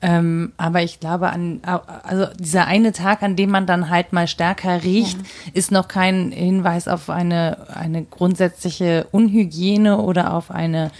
[0.00, 1.60] Ähm, aber ich glaube, an,
[2.04, 5.18] also dieser eine Tag, an dem man dann halt mal stärker riecht,
[5.54, 10.92] ist noch kein Hinweis auf eine, eine grundsätzliche Unhygiene oder auf eine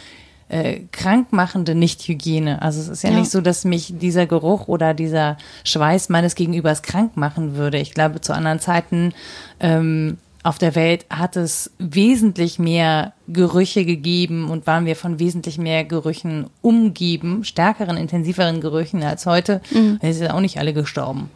[0.49, 2.63] äh, krankmachende Nichthygiene.
[2.63, 3.19] Also es ist ja, Ja.
[3.21, 7.79] nicht so, dass mich dieser Geruch oder dieser Schweiß meines Gegenübers krank machen würde.
[7.79, 9.13] Ich glaube, zu anderen Zeiten
[9.61, 15.59] ähm, auf der Welt hat es wesentlich mehr Gerüche gegeben und waren wir von wesentlich
[15.59, 19.61] mehr Gerüchen umgeben, stärkeren, intensiveren Gerüchen als heute.
[19.73, 19.99] Mhm.
[20.01, 21.29] Es sind auch nicht alle gestorben.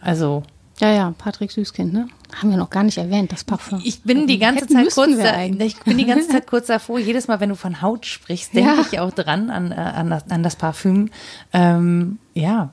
[0.00, 0.42] Also
[0.80, 2.08] Ja, ja, Patrick Süßkind, ne?
[2.34, 3.80] Haben wir noch gar nicht erwähnt, das Parfum.
[3.84, 6.98] ich bin die ganze Hätten Zeit kurz, da, ich bin die ganze Zeit kurz davor.
[6.98, 8.80] Jedes Mal, wenn du von Haut sprichst, denke Ja.
[8.90, 11.10] ich auch dran an, äh, an, das, an das Parfüm.
[11.52, 12.72] Ähm, ja,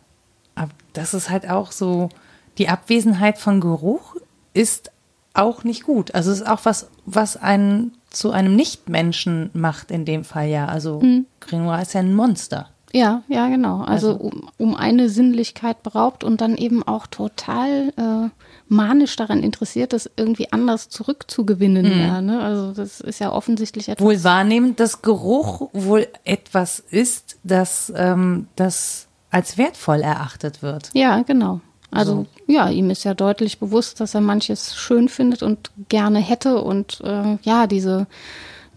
[0.56, 2.10] aber das ist halt auch so,
[2.58, 4.16] die Abwesenheit von Geruch
[4.54, 4.92] ist
[5.34, 6.16] auch nicht gut.
[6.16, 10.66] Also es ist auch was, was einen zu einem Nichtmenschen macht in dem Fall ja.
[10.68, 11.26] Also Mhm.
[11.42, 12.70] Grenoir ist ja ein Monster.
[12.92, 13.82] Ja, ja, genau.
[13.82, 18.30] Also, Also- um, um eine Sinnlichkeit beraubt und dann eben auch total äh,
[18.68, 21.86] manisch daran interessiert, das irgendwie anders zurückzugewinnen.
[22.00, 22.42] Ja, ne?
[22.42, 24.06] Also das ist ja offensichtlich etwas.
[24.06, 30.90] Wohl wahrnehmend, dass Geruch wohl etwas ist, das, ähm, das als wertvoll erachtet wird.
[30.94, 31.62] Ja, genau.
[31.92, 36.62] Also ja, ihm ist ja deutlich bewusst, dass er manches schön findet und gerne hätte
[36.62, 38.06] und äh, ja, diese,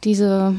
[0.05, 0.57] diese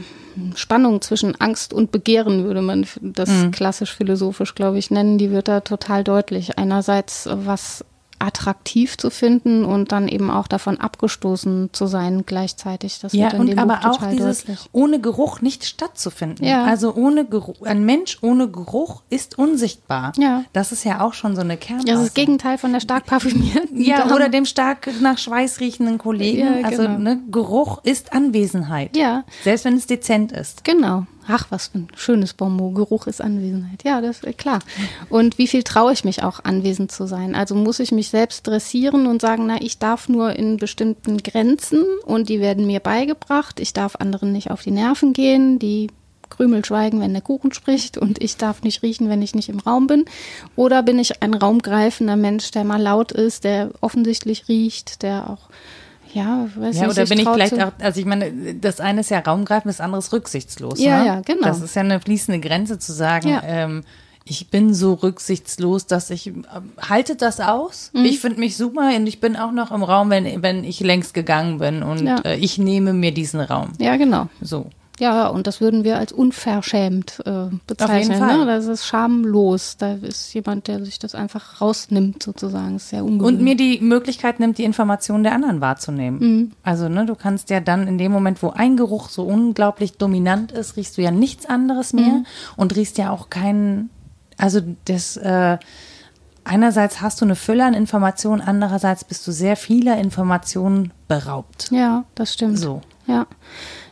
[0.55, 5.47] Spannung zwischen Angst und Begehren würde man das klassisch philosophisch, glaube ich, nennen, die wird
[5.47, 6.57] da total deutlich.
[6.57, 7.85] Einerseits, was
[8.23, 12.99] attraktiv zu finden und dann eben auch davon abgestoßen zu sein gleichzeitig.
[12.99, 14.59] Das Ja, wird in und dem aber Buch auch dieses deutlich.
[14.71, 16.45] ohne Geruch nicht stattzufinden.
[16.45, 16.63] Ja.
[16.65, 20.13] Also ohne Geruch, ein Mensch ohne Geruch ist unsichtbar.
[20.17, 20.43] Ja.
[20.53, 21.97] Das ist ja auch schon so eine Das Kernaussage.
[21.99, 23.81] ist das Gegenteil von der stark parfümierten.
[23.81, 26.39] Ja, oder dem stark nach Schweiß riechenden Kollegen.
[26.61, 26.97] Ja, Also genau.
[26.99, 28.95] ne, Geruch ist Anwesenheit.
[28.95, 29.23] Ja.
[29.43, 30.63] Selbst wenn es dezent ist.
[30.63, 31.05] Genau.
[31.27, 32.75] Ach, was für ein schönes Bonmot.
[32.75, 33.83] Geruch ist Anwesenheit.
[33.83, 34.59] Ja, das ist klar.
[35.09, 37.35] Und wie viel traue ich mich auch, anwesend zu sein?
[37.35, 41.83] Also muss ich mich selbst dressieren und sagen, na, ich darf nur in bestimmten Grenzen
[42.05, 43.59] und die werden mir beigebracht.
[43.59, 45.59] Ich darf anderen nicht auf die Nerven gehen.
[45.59, 45.89] Die
[46.29, 49.59] Krümel schweigen, wenn der Kuchen spricht und ich darf nicht riechen, wenn ich nicht im
[49.59, 50.05] Raum bin.
[50.55, 55.49] Oder bin ich ein raumgreifender Mensch, der mal laut ist, der offensichtlich riecht, der auch,
[56.13, 59.09] ja, weiß Ja, nicht, oder bin ich vielleicht auch, also ich meine, das eine ist
[59.09, 60.79] ja raumgreifend, das andere ist rücksichtslos.
[60.79, 61.05] Ja, ne?
[61.07, 61.47] ja, genau.
[61.47, 63.41] Das ist ja eine fließende Grenze zu sagen, Ja.
[63.45, 63.83] ähm,
[64.25, 66.33] ich bin so rücksichtslos, dass ich, äh,
[66.81, 67.91] haltet das aus?
[67.93, 68.05] Mhm.
[68.05, 71.13] Ich finde mich super und ich bin auch noch im Raum, wenn, wenn ich längst
[71.13, 72.19] gegangen bin und Ja.
[72.23, 73.73] äh, ich nehme mir diesen Raum.
[73.79, 74.27] Ja, genau.
[74.41, 74.67] So.
[75.03, 78.19] Ja, und das würden wir als unverschämt äh, bezeichnen.
[78.19, 78.37] Fall.
[78.37, 78.45] Ne?
[78.45, 79.75] Das ist schamlos.
[79.77, 82.73] Da ist jemand, der sich das einfach rausnimmt, sozusagen.
[82.75, 83.39] Das ist sehr ungewöhnlich.
[83.39, 86.19] Und mir die Möglichkeit nimmt, die Informationen der anderen wahrzunehmen.
[86.19, 86.51] Mhm.
[86.63, 90.53] Also, ne, du kannst ja dann in dem Moment, wo ein Geruch so unglaublich dominant
[90.53, 92.25] ist, riechst du ja nichts anderes mehr Mhm.
[92.55, 93.89] und riechst ja auch keinen,
[94.37, 95.57] also das, äh,
[96.45, 101.69] einerseits hast du eine Fülle an Informationen, andererseits bist du sehr vieler Informationen beraubt.
[101.71, 102.57] ja, das stimmt.
[102.57, 102.81] So.
[103.07, 103.25] Ja.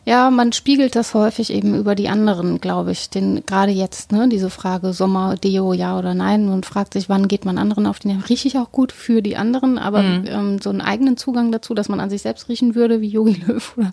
[0.03, 3.11] Ja, man spiegelt das häufig eben über die anderen, glaube ich.
[3.11, 7.27] Den, gerade jetzt, ne, diese Frage Sommer, Deo, ja oder nein, und fragt sich, wann
[7.27, 8.23] geht man anderen auf die Nerven?
[8.23, 10.25] Rieche ich auch gut für die anderen, aber Mhm.
[10.27, 13.43] ähm, so einen eigenen Zugang dazu, dass man an sich selbst riechen würde, wie Yogi
[13.45, 13.91] Löw oder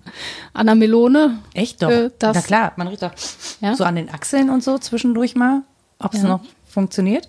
[0.54, 1.38] Anna Melone.
[1.52, 1.90] Echt doch.
[1.90, 3.12] Äh, das- Na klar, man riecht doch
[3.60, 3.76] Ja?
[3.76, 5.60] so an den Achseln und so zwischendurch mal,
[5.98, 6.28] ob es Ja.
[6.28, 7.28] noch funktioniert.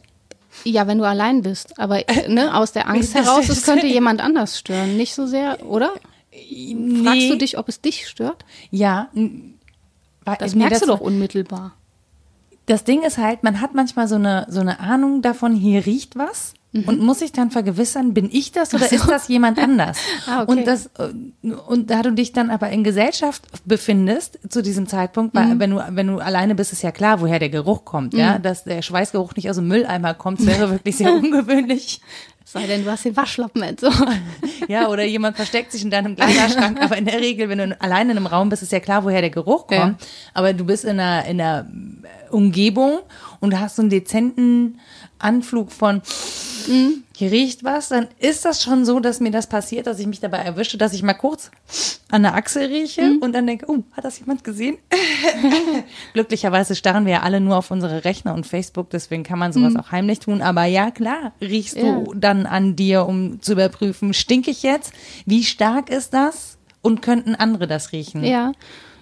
[0.64, 1.78] Ja, wenn du allein bist.
[1.80, 4.96] Aber ne, aus der Angst heraus, es könnte jemand anders stören.
[4.96, 5.92] Nicht so sehr, oder?
[7.04, 8.46] Fragst du dich, ob es dich stört?
[8.72, 9.10] Ja.
[10.26, 11.74] Das nee, merkst du doch unmittelbar.
[12.66, 16.16] das Ding ist halt, man hat manchmal so eine, so eine Ahnung davon, hier riecht
[16.16, 19.98] was und muss sich dann vergewissern, bin ich das oder ist das jemand anders?
[20.28, 20.52] Ah, okay.
[20.52, 25.34] Und das, äh, und da du dich dann aber in Gesellschaft befindest zu diesem Zeitpunkt,
[25.34, 28.38] weil wenn du, wenn du alleine bist, ist ja klar, woher der Geruch kommt, ja,
[28.38, 32.02] dass der Schweißgeruch nicht aus dem Mülleimer kommt, wäre wirklich sehr ungewöhnlich.
[32.52, 33.92] Sei denn, du hast den Waschlappen so.
[34.68, 36.82] Ja, oder jemand versteckt sich in deinem Kleiderschrank.
[36.82, 39.22] Aber in der Regel, wenn du alleine in einem Raum bist, ist ja klar, woher
[39.22, 40.02] der Geruch kommt.
[40.02, 40.08] Ja.
[40.34, 41.68] Aber du bist in einer, in einer
[42.32, 43.00] Umgebung
[43.40, 44.80] und hast so einen dezenten
[45.20, 46.02] Anflug von
[47.16, 50.20] hier riecht was, dann ist das schon so, dass mir das passiert, dass ich mich
[50.20, 51.52] dabei erwische, dass ich mal kurz
[52.12, 54.78] an der Achsel rieche und dann denke, oh, hat das jemand gesehen?
[56.14, 59.76] Glücklicherweise starren wir ja alle nur auf unsere Rechner und Facebook, deswegen kann man sowas
[59.76, 60.42] auch heimlich tun.
[60.42, 62.00] Aber ja, klar, riechst Ja.
[62.00, 64.94] du dann an dir, um zu überprüfen, stinke ich jetzt?
[65.26, 66.58] Wie stark ist das?
[66.82, 68.24] Und könnten andere das riechen?
[68.24, 68.54] Ja.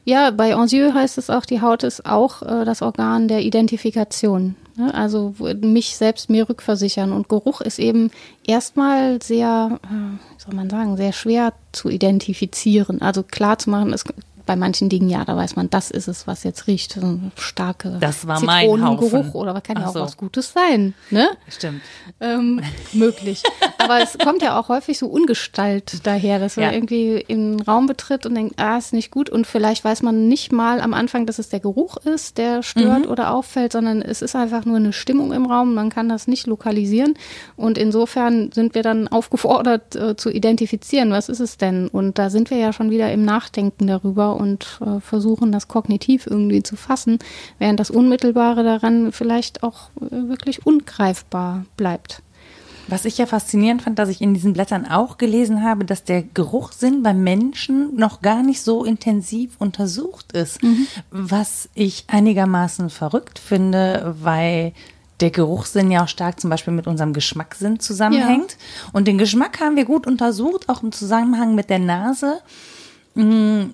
[0.04, 4.56] Ja, bei Anzieux heißt es auch, die Haut ist auch äh, das Organ der Identifikation.
[4.78, 4.94] Ne?
[4.94, 7.12] Also mich selbst mir rückversichern.
[7.12, 8.12] Und Geruch ist eben
[8.46, 13.02] erstmal sehr, äh, wie soll man sagen, sehr schwer zu identifizieren.
[13.02, 14.06] Also klar zu machen, ist
[14.48, 16.94] bei manchen Dingen, ja, da weiß man, das ist es, was jetzt riecht.
[16.94, 20.00] So ein starke Das war mein Zitronengeruch oder aber kann ja auch so.
[20.02, 20.96] was Gutes sein.
[21.12, 21.28] Ne?
[21.50, 21.82] Stimmt.
[22.20, 22.62] ähm,
[22.94, 23.44] möglich.
[23.78, 26.72] Aber es kommt ja auch häufig so ungestalt daher, dass man Ja.
[26.72, 29.30] irgendwie in den Raum betritt und denkt, ah, ist nicht gut.
[29.30, 33.06] Und vielleicht weiß man nicht mal am Anfang, dass es der Geruch ist, der stört
[33.06, 33.12] Mhm.
[33.12, 35.74] oder auffällt, sondern es ist einfach nur eine Stimmung im Raum.
[35.74, 37.16] Man kann das nicht lokalisieren.
[37.58, 41.88] Und insofern sind wir dann aufgefordert äh, zu identifizieren, was ist es denn?
[41.90, 46.28] Und da sind wir ja schon wieder im Nachdenken darüber und äh, versuchen, das kognitiv
[46.28, 47.20] irgendwie zu fassen,
[47.60, 52.22] während das Unmittelbare daran vielleicht auch äh, wirklich ungreifbar bleibt.
[52.88, 56.24] Was ich ja faszinierend fand, dass ich in diesen Blättern auch gelesen habe, dass der
[56.24, 60.60] Geruchssinn beim Menschen noch gar nicht so intensiv untersucht ist,
[61.12, 64.72] was ich einigermaßen verrückt finde, weil
[65.20, 68.58] der Geruchssinn ja auch stark zum Beispiel mit unserem Geschmackssinn zusammenhängt.
[68.94, 72.40] Und den Geschmack haben wir gut untersucht, auch im Zusammenhang mit der Nase,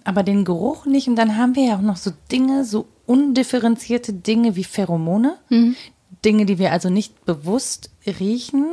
[0.04, 1.08] aber den Geruch nicht.
[1.08, 5.36] Und dann haben wir ja auch noch so Dinge, so undifferenzierte Dinge wie Pheromone.
[6.24, 8.66] Dinge, die wir also nicht bewusst riechen,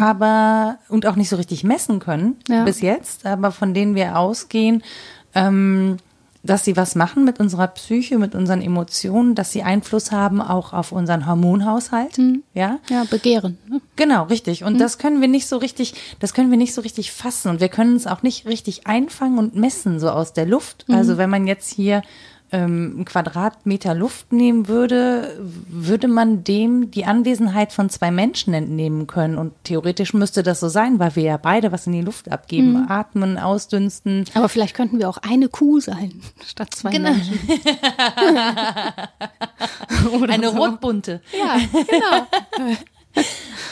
[0.00, 2.64] aber und auch nicht so richtig messen können Ja.
[2.64, 4.82] bis jetzt, aber von denen wir ausgehen,
[5.34, 5.98] ähm,
[6.44, 10.72] dass sie was machen mit unserer Psyche, mit unseren Emotionen, dass sie Einfluss haben auch
[10.72, 12.18] auf unseren Hormonhaushalt.
[12.52, 13.58] Ja, Ja, Begehren.
[13.66, 13.80] Ne?
[13.96, 14.62] Genau, richtig.
[14.62, 17.60] Und das können wir nicht so richtig, das können wir nicht so richtig fassen und
[17.60, 20.84] wir können es auch nicht richtig einfangen und messen, so aus der Luft.
[20.88, 22.02] Also wenn man jetzt hier
[22.54, 25.36] ähm, einen Quadratmeter Luft nehmen würde,
[25.68, 29.38] würde man dem die Anwesenheit von zwei Menschen entnehmen können.
[29.38, 32.82] Und theoretisch müsste das so sein, weil wir ja beide was in die Luft abgeben.
[32.82, 32.86] Mhm.
[32.88, 34.24] Atmen, ausdünsten.
[34.34, 36.12] Aber vielleicht könnten wir auch eine Kuh sein,
[36.46, 37.10] statt zwei Genau.
[37.10, 37.38] Menschen.
[40.22, 40.56] Oder Eine so.
[40.56, 41.20] rotbunte.
[41.36, 42.26] Ja, genau.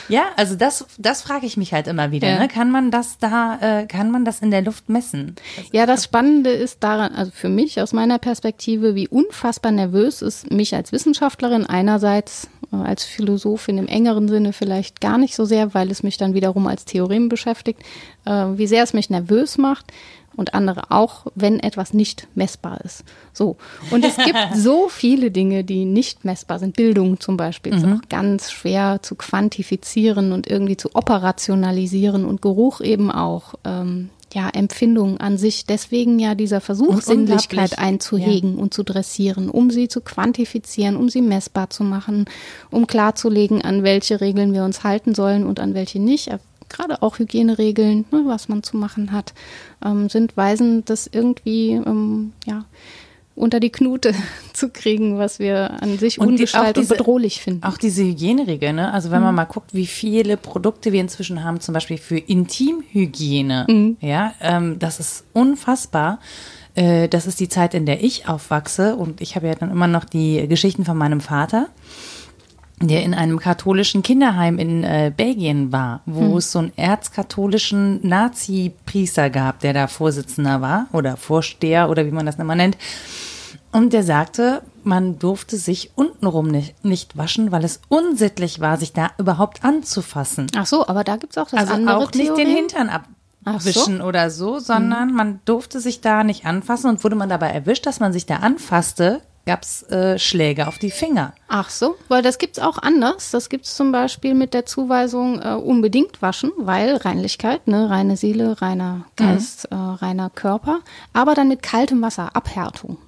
[0.08, 2.28] Ja, also das, das frage ich mich halt immer wieder.
[2.28, 2.38] Ja.
[2.38, 2.48] Ne?
[2.48, 5.36] Kann man das da, äh, kann man das in der Luft messen?
[5.72, 10.50] Ja, das Spannende ist daran, also für mich aus meiner Perspektive, wie unfassbar nervös es
[10.50, 15.72] mich als Wissenschaftlerin einerseits, äh, als Philosophin im engeren Sinne vielleicht gar nicht so sehr,
[15.74, 17.80] weil es mich dann wiederum als Theorem beschäftigt,
[18.24, 19.92] äh, wie sehr es mich nervös macht
[20.36, 23.04] und andere auch, wenn etwas nicht messbar ist.
[23.32, 23.56] So.
[23.90, 26.76] Und es gibt so viele Dinge, die nicht messbar sind.
[26.76, 32.80] Bildung zum Beispiel ist auch ganz schwer zu quantifizieren und irgendwie zu operationalisieren und Geruch
[32.80, 33.54] eben auch.
[33.64, 35.66] Ähm, ja, Empfindungen an sich.
[35.66, 41.20] Deswegen ja dieser Versuch, Sinnlichkeit einzuhegen und zu dressieren, um sie zu quantifizieren, um sie
[41.20, 42.24] messbar zu machen,
[42.70, 46.30] um klarzulegen, an welche Regeln wir uns halten sollen und an welche nicht.
[46.72, 49.32] Gerade auch Hygieneregeln, ne, was man zu machen hat,
[49.84, 52.64] ähm, sind Weisen, das irgendwie ähm, ja,
[53.34, 54.12] unter die Knute
[54.52, 57.64] zu kriegen, was wir an sich Und die- ungestaltet auch und diese- bedrohlich finden.
[57.64, 58.92] Auch diese Hygieneregel, ne?
[58.92, 63.96] Also wenn man mal guckt, wie viele Produkte wir inzwischen haben, zum Beispiel für Intimhygiene,
[64.00, 66.18] ja, ähm, das ist unfassbar.
[66.74, 69.86] Äh, das ist die Zeit, in der ich aufwachse und ich habe ja dann immer
[69.86, 71.68] noch die Geschichten von meinem Vater
[72.88, 79.30] der in einem katholischen Kinderheim in äh, Belgien war, wo es so einen erzkatholischen Nazi-Priester
[79.30, 82.76] gab, der da Vorsitzender war oder Vorsteher oder wie man das immer nennt.
[83.72, 88.92] Und der sagte, man durfte sich untenrum nicht, nicht waschen, weil es unsittlich war, sich
[88.92, 90.48] da überhaupt anzufassen.
[90.54, 92.48] Ach so, aber da gibt's auch das Also andere auch nicht den.
[92.48, 93.70] Hintern Ach so.
[93.70, 97.86] abwischen oder so, sondern man durfte sich da nicht anfassen und wurde man dabei erwischt,
[97.86, 101.32] dass man sich da anfasste, gab's äh, Schläge auf die Finger.
[101.48, 103.30] Ach so, weil das gibt's auch anders.
[103.32, 108.60] Das gibt's zum Beispiel mit der Zuweisung äh, unbedingt waschen, weil Reinlichkeit, ne, reine Seele,
[108.62, 110.80] reiner Geist, äh, reiner Körper,
[111.12, 112.98] aber dann mit kaltem Wasser, Abhärtung.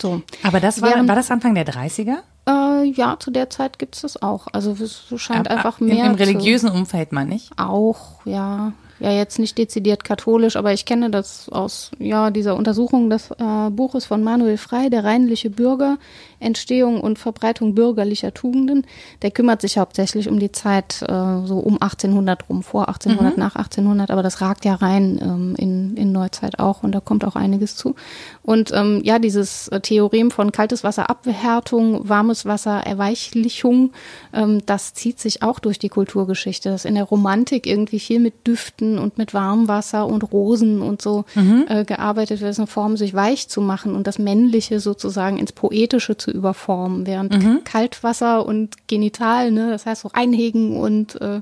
[0.00, 0.22] So.
[0.42, 2.18] Aber das war, Während- war das Anfang der 30er?
[2.48, 4.48] Äh, ja, zu der Zeit gibt's das auch.
[4.52, 7.50] Also es scheint Ab- einfach im, mehr Im zu- religiösen Umfeld, meine ich.
[7.56, 8.72] auch, ja.
[9.02, 13.10] Ja, jetzt nicht dezidiert katholisch, aber ich kenne das aus ja, dieser Untersuchung.
[13.10, 15.98] Des äh, Buches von Manuel Frey, Der reinliche Bürger,
[16.42, 18.86] Entstehung und Verbreitung bürgerlicher Tugenden.
[19.22, 23.56] Der kümmert sich hauptsächlich um die Zeit äh, so um 1800 rum, vor 1800, nach
[23.56, 27.36] 1800, aber das ragt ja rein ähm, in, in Neuzeit auch und da kommt auch
[27.36, 27.94] einiges zu.
[28.42, 33.92] Und ähm, ja, dieses äh, Theorem von kaltes Wasser Abhärtung, warmes Wasser Erweichlichung,
[34.32, 36.70] ähm, das zieht sich auch durch die Kulturgeschichte.
[36.70, 41.24] Das in der Romantik irgendwie viel mit Düften und mit Warmwasser und Rosen und so
[41.68, 45.52] äh, gearbeitet wird, ist eine Form, sich weich zu machen und das Männliche sozusagen ins
[45.52, 51.40] Poetische zu überformen, während Kaltwasser und Genital, ne, das heißt so einhegen und äh,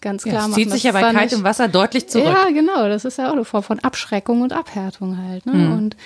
[0.00, 0.54] ganz klar Ja, machen.
[0.54, 2.26] zieht sich ja bei kaltem nicht- Wasser deutlich zurück.
[2.26, 2.88] ja, genau.
[2.88, 5.44] Das ist ja auch eine Form von Abschreckung und Abhärtung halt.
[5.44, 5.52] Ne?
[5.52, 5.72] Mhm.
[5.72, 5.96] Und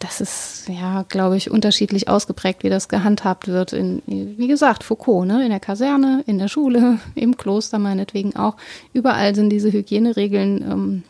[0.00, 3.72] das ist, ja, glaube ich, unterschiedlich ausgeprägt, wie das gehandhabt wird.
[3.72, 5.42] In, wie gesagt, Foucault, ne?
[5.42, 8.56] in der Kaserne, in der Schule, im Kloster meinetwegen auch.
[8.92, 11.02] Überall sind diese Hygieneregeln ähm,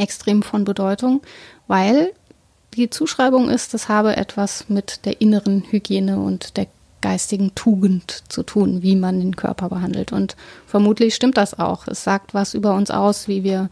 [0.00, 1.20] extrem von Bedeutung,
[1.68, 2.12] weil
[2.76, 6.66] die Zuschreibung ist, das habe etwas mit der inneren Hygiene und der
[7.00, 10.12] geistigen Tugend zu tun, wie man den Körper behandelt.
[10.12, 11.86] Und vermutlich stimmt das auch.
[11.86, 13.70] Es sagt was über uns aus, wie wir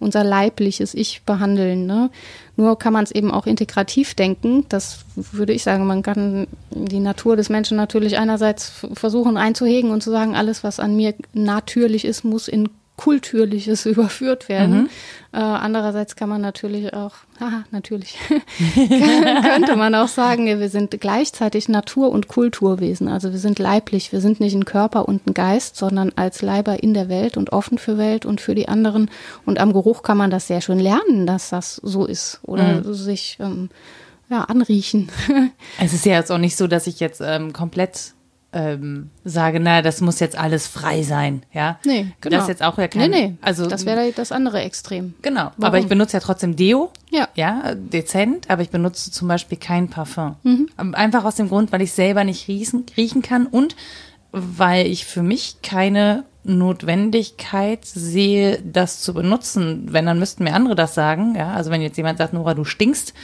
[0.00, 1.86] unser leibliches Ich behandeln.
[1.86, 2.10] Ne?
[2.56, 4.66] Nur kann man es eben auch integrativ denken.
[4.68, 10.02] Das würde ich sagen, man kann die Natur des Menschen natürlich einerseits versuchen einzuhegen und
[10.02, 12.68] zu sagen, alles, was an mir natürlich ist, muss in
[13.02, 14.88] Kultürliches überführt werden.
[15.32, 18.16] Äh, andererseits kann man natürlich auch, haha, natürlich,
[18.74, 23.08] könnte man auch sagen, wir sind gleichzeitig Natur- und Kulturwesen.
[23.08, 26.82] Also wir sind leiblich, wir sind nicht ein Körper und ein Geist, sondern als Leiber
[26.82, 29.10] in der Welt und offen für Welt und für die anderen.
[29.44, 33.36] Und am Geruch kann man das sehr schön lernen, dass das so ist oder sich
[33.40, 33.70] ähm,
[34.30, 35.10] ja, anriechen.
[35.80, 38.14] Es ist ja jetzt auch nicht so, dass ich jetzt ähm, komplett
[38.54, 41.78] ähm, sage, na, das muss jetzt alles frei sein, ja.
[41.86, 42.36] Nee, genau.
[42.36, 45.14] Das ist jetzt auch ja kein, nee, nee, also das wäre das andere Extrem.
[45.22, 45.46] genau.
[45.46, 45.76] Aber Warum?
[45.78, 47.28] ich benutze ja trotzdem Deo, Ja.
[47.34, 50.36] ja, dezent, aber ich benutze zum Beispiel kein Parfum.
[50.42, 50.68] Mhm.
[50.78, 53.74] Ähm, Einfach aus dem Grund, weil ich selber nicht riechen, riechen kann und
[54.32, 59.86] weil ich für mich keine Notwendigkeit sehe, das zu benutzen.
[59.92, 61.52] Wenn, dann müssten mir andere das sagen, ja.
[61.52, 63.14] Also wenn jetzt jemand sagt, Nora, du stinkst,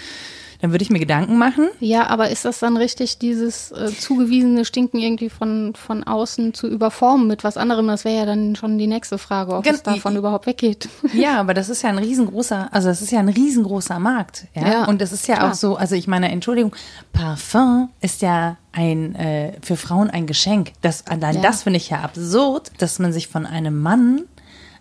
[0.60, 1.68] dann würde ich mir Gedanken machen.
[1.80, 6.66] Ja, aber ist das dann richtig, dieses äh, zugewiesene Stinken irgendwie von, von außen zu
[6.66, 7.86] überformen mit was anderem?
[7.86, 10.88] Das wäre ja dann schon die nächste Frage, ob Gen- es davon überhaupt weggeht.
[11.14, 14.46] Ja, aber das ist ja ein riesengroßer, also das ist ja ein riesengroßer Markt.
[14.54, 14.68] Ja.
[14.72, 15.50] Ja, Und das ist ja klar.
[15.50, 16.72] auch so, also ich meine, Entschuldigung,
[17.12, 20.72] Parfum ist ja ein äh, für Frauen ein Geschenk.
[20.82, 21.40] Das, allein Ja.
[21.42, 24.22] das finde ich ja absurd, dass man sich von einem Mann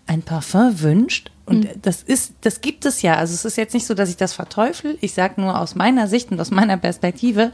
[0.08, 1.30] ein Parfum wünscht.
[1.46, 1.82] Und Hm.
[1.82, 3.14] das ist, das gibt es ja.
[3.16, 4.98] Also es ist jetzt nicht so, dass ich das verteufel.
[5.00, 7.52] Ich sage nur aus meiner Sicht und aus meiner Perspektive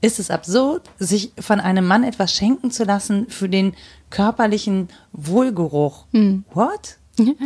[0.00, 3.74] ist es absurd, sich von einem Mann etwas schenken zu lassen für den
[4.10, 6.04] körperlichen Wohlgeruch.
[6.12, 6.44] Hm.
[6.52, 6.96] What?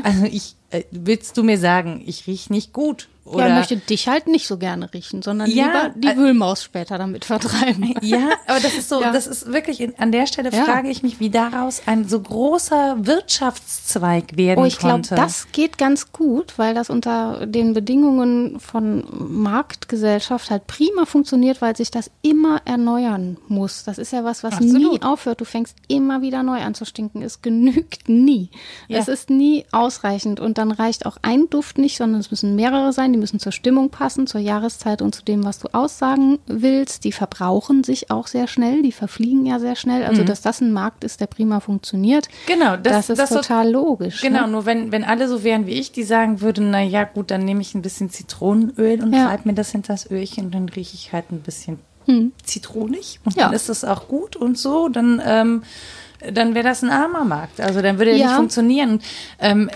[0.03, 3.09] Also ich, äh, willst du mir sagen, ich rieche nicht gut?
[3.25, 6.16] Ja, Oder er möchte dich halt nicht so gerne riechen, sondern Ja, lieber die äh,
[6.16, 7.95] Wühlmaus später damit vertreiben.
[8.03, 9.12] Ja, aber das ist so, Ja.
[9.12, 10.64] das ist wirklich, in, an der Stelle Ja.
[10.64, 15.14] frage ich mich, wie daraus ein so großer Wirtschaftszweig werden Oh, ich glaube, konnte.
[15.14, 19.05] das geht ganz gut, weil das unter den Bedingungen von
[19.62, 23.85] Marktgesellschaft halt prima funktioniert, weil sich das immer erneuern muss.
[23.85, 24.93] Das ist ja was, was Absolut.
[24.95, 25.41] nie aufhört.
[25.41, 27.23] Du fängst immer wieder neu an zu stinken.
[27.23, 28.51] Es genügt nie.
[28.89, 28.99] Ja.
[28.99, 30.41] Es ist nie ausreichend.
[30.41, 33.12] Und dann reicht auch ein Duft nicht, sondern es müssen mehrere sein.
[33.13, 37.05] Die müssen zur Stimmung passen, zur Jahreszeit und zu dem, was du aussagen willst.
[37.05, 38.83] Die verbrauchen sich auch sehr schnell.
[38.83, 40.05] Die verfliegen ja sehr schnell.
[40.05, 42.29] Also, dass das ein Markt ist, der prima funktioniert.
[42.47, 44.21] Genau, das- das, ist das so- total logisch.
[44.21, 44.53] Genau, Ne?
[44.53, 47.45] nur wenn, wenn alle so wären wie ich, die sagen würden, na ja, gut, dann
[47.45, 49.27] nehme ich ein bisschen Zitronenöl und Ja.
[49.29, 51.79] reibe mir das hinter das Öhrchen und dann rieche ich halt ein bisschen
[52.45, 53.41] zitronig und Hm.
[53.41, 53.47] Ja.
[53.47, 55.63] dann ist das auch gut und so, dann, ähm,
[56.33, 57.61] dann wäre das ein armer Markt.
[57.61, 58.27] Also dann würde er Ja.
[58.27, 59.01] nicht funktionieren.
[59.41, 59.70] Ähm,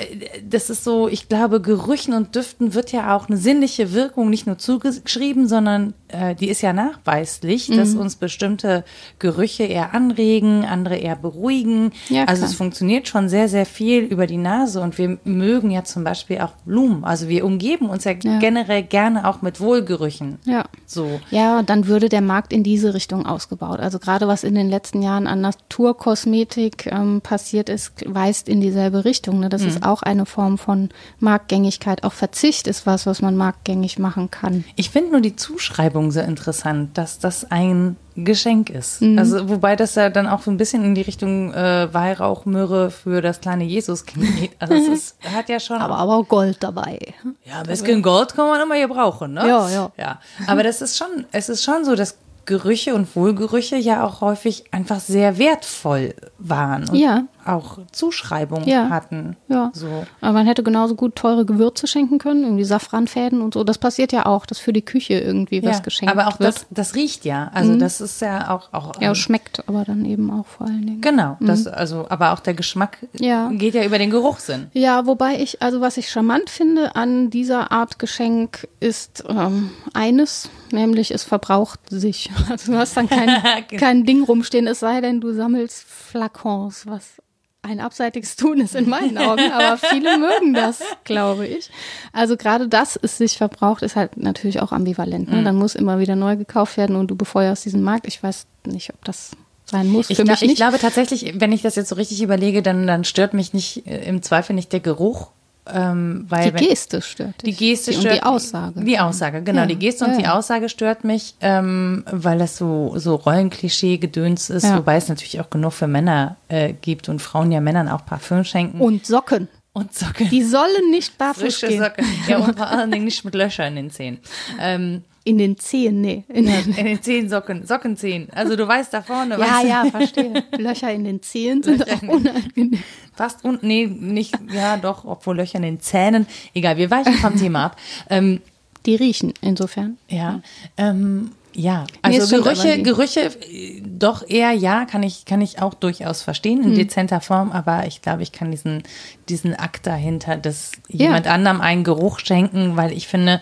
[0.48, 4.46] das ist so, ich glaube, Gerüchen und Düften wird ja auch eine sinnliche Wirkung nicht
[4.46, 5.94] nur zugeschrieben, sondern
[6.40, 8.00] die ist ja nachweislich, dass Mhm.
[8.00, 8.84] uns bestimmte
[9.18, 11.92] Gerüche eher anregen, andere eher beruhigen.
[12.08, 15.82] Ja, also es funktioniert schon sehr, sehr viel über die Nase und wir mögen ja
[15.84, 17.04] zum Beispiel auch Blumen.
[17.04, 18.38] Also wir umgeben uns ja, Ja.
[18.38, 20.38] generell gerne auch mit Wohlgerüchen.
[20.44, 20.64] Ja.
[20.86, 21.20] So.
[21.30, 23.80] Ja, dann würde der Markt in diese Richtung ausgebaut.
[23.80, 29.04] Also gerade was in den letzten Jahren an Naturkosmetik ähm, passiert ist, weist in dieselbe
[29.04, 29.40] Richtung.
[29.40, 29.48] Ne?
[29.48, 30.90] Das ist auch eine Form von
[31.20, 32.04] Marktgängigkeit.
[32.04, 34.64] Auch Verzicht ist was, was man marktgängig machen kann.
[34.76, 39.02] Ich finde nur die Zuschreibung so interessant, dass das ein Geschenk ist.
[39.02, 39.18] Mhm.
[39.18, 43.20] Also wobei das ja dann auch so ein bisschen in die Richtung äh, Weihrauchmyrrhe für
[43.20, 44.52] das kleine Jesuskind geht.
[44.58, 46.98] Also es ist, hat ja schon Aber, aber auch Gold dabei.
[47.44, 49.46] Ja, ein bisschen Gold kann man immer gebrauchen, ne?
[49.46, 49.90] Ja, ja.
[49.96, 50.20] ja.
[50.46, 52.16] Aber das ist schon, es ist schon so, dass
[52.46, 57.24] Gerüche und Wohlgerüche ja auch häufig einfach sehr wertvoll waren und Ja.
[57.48, 58.88] Auch Zuschreibungen Ja.
[58.90, 59.36] hatten.
[59.48, 59.70] Ja.
[59.74, 60.04] So.
[60.20, 63.64] Aber man hätte genauso gut teure Gewürze schenken können, irgendwie Safranfäden und so.
[63.64, 66.54] Das passiert ja auch, dass für die Küche irgendwie was Ja, geschenkt aber auch wird.
[66.56, 67.50] das, das riecht ja.
[67.54, 70.86] Also das ist ja auch, auch ja, ähm, schmeckt aber dann eben auch vor allen
[70.86, 71.00] Dingen.
[71.00, 71.36] genau.
[71.40, 73.48] Das, also, aber auch der Geschmack Ja.
[73.52, 74.68] geht ja über den Geruchssinn.
[74.72, 80.48] Ja, wobei ich, also was ich charmant finde an dieser Art Geschenk ist ähm, eines,
[80.72, 82.30] nämlich es verbraucht sich.
[82.50, 83.28] Also du hast dann kein,
[83.68, 83.80] Genau.
[83.80, 87.20] kein Ding rumstehen, es sei denn, du sammelst Flakons, was
[87.66, 91.70] ein abseitiges Tun ist in meinen Augen, aber viele mögen das, glaube ich.
[92.12, 95.28] Also gerade das es sich verbraucht, ist halt natürlich auch ambivalent.
[95.28, 95.34] Mhm.
[95.34, 95.44] Ne?
[95.44, 98.06] Dann muss immer wieder neu gekauft werden und du befeuerst diesen Markt.
[98.06, 99.32] Ich weiß nicht, ob das
[99.64, 100.10] sein muss.
[100.10, 103.34] Ich, mich ich glaube tatsächlich, wenn ich das jetzt so richtig überlege, dann, dann stört
[103.34, 105.28] mich nicht äh, im Zweifel nicht der Geruch.
[105.72, 107.58] Ähm, weil die Geste stört Die dich.
[107.58, 108.80] Geste und stört die Aussage.
[108.84, 109.60] Die Aussage, genau.
[109.62, 110.26] Ja, Die Geste und ja, die.
[110.28, 114.76] Aussage stört mich, ähm, weil das so, so Rollenklischee-Gedöns ist, Ja.
[114.78, 118.44] wobei es natürlich auch genug für Männer äh, gibt und Frauen ja Männern auch Parfüm
[118.44, 118.80] schenken.
[118.80, 119.48] Und Socken.
[119.72, 120.28] und Socken.
[120.30, 121.82] Die sollen nicht barfuß frische gehen.
[121.82, 122.04] Socken.
[122.28, 124.18] Ja, und vor allen Dingen nicht mit Löchern in den Zehen.
[124.60, 126.22] Ähm, In den Zehen, nee.
[126.28, 128.28] In den, in den Zehensocken, Sockenzehen.
[128.32, 130.44] Also du weißt da vorne, ja, weißt du, ja, verstehe.
[130.56, 132.78] Löcher in den Zehen sind auch unangenehm.
[133.12, 136.28] fast und nee, nicht, ja doch, obwohl Löcher in den Zähnen.
[136.54, 137.76] Egal, wir weichen vom Thema ab.
[138.08, 138.40] Ähm,
[138.86, 139.98] Die riechen insofern.
[140.08, 140.42] Ja,
[140.76, 142.80] ähm, ja, also Gerüche.
[142.82, 146.70] Gerüche, äh, doch eher ja, kann ich, kann ich auch durchaus verstehen Hm.
[146.70, 148.84] in dezenter Form, aber ich glaube, ich kann diesen,
[149.28, 153.40] diesen Akt dahinter, dass jemand anderem einen Geruch schenken, weil ich finde,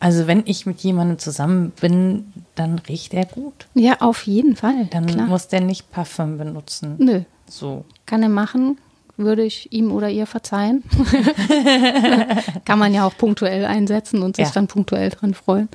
[0.00, 3.66] also wenn ich mit jemandem zusammen bin, dann riecht er gut.
[3.74, 4.86] Ja, auf jeden Fall.
[4.90, 5.26] Dann Klar.
[5.26, 6.94] muss der nicht Parfüm benutzen.
[6.98, 7.84] Nö, So.
[8.06, 8.78] kann er machen.
[9.16, 10.84] Würde ich ihm oder ihr verzeihen.
[12.64, 14.52] kann man ja auch punktuell einsetzen und sich Ja.
[14.54, 15.68] dann punktuell dran freuen.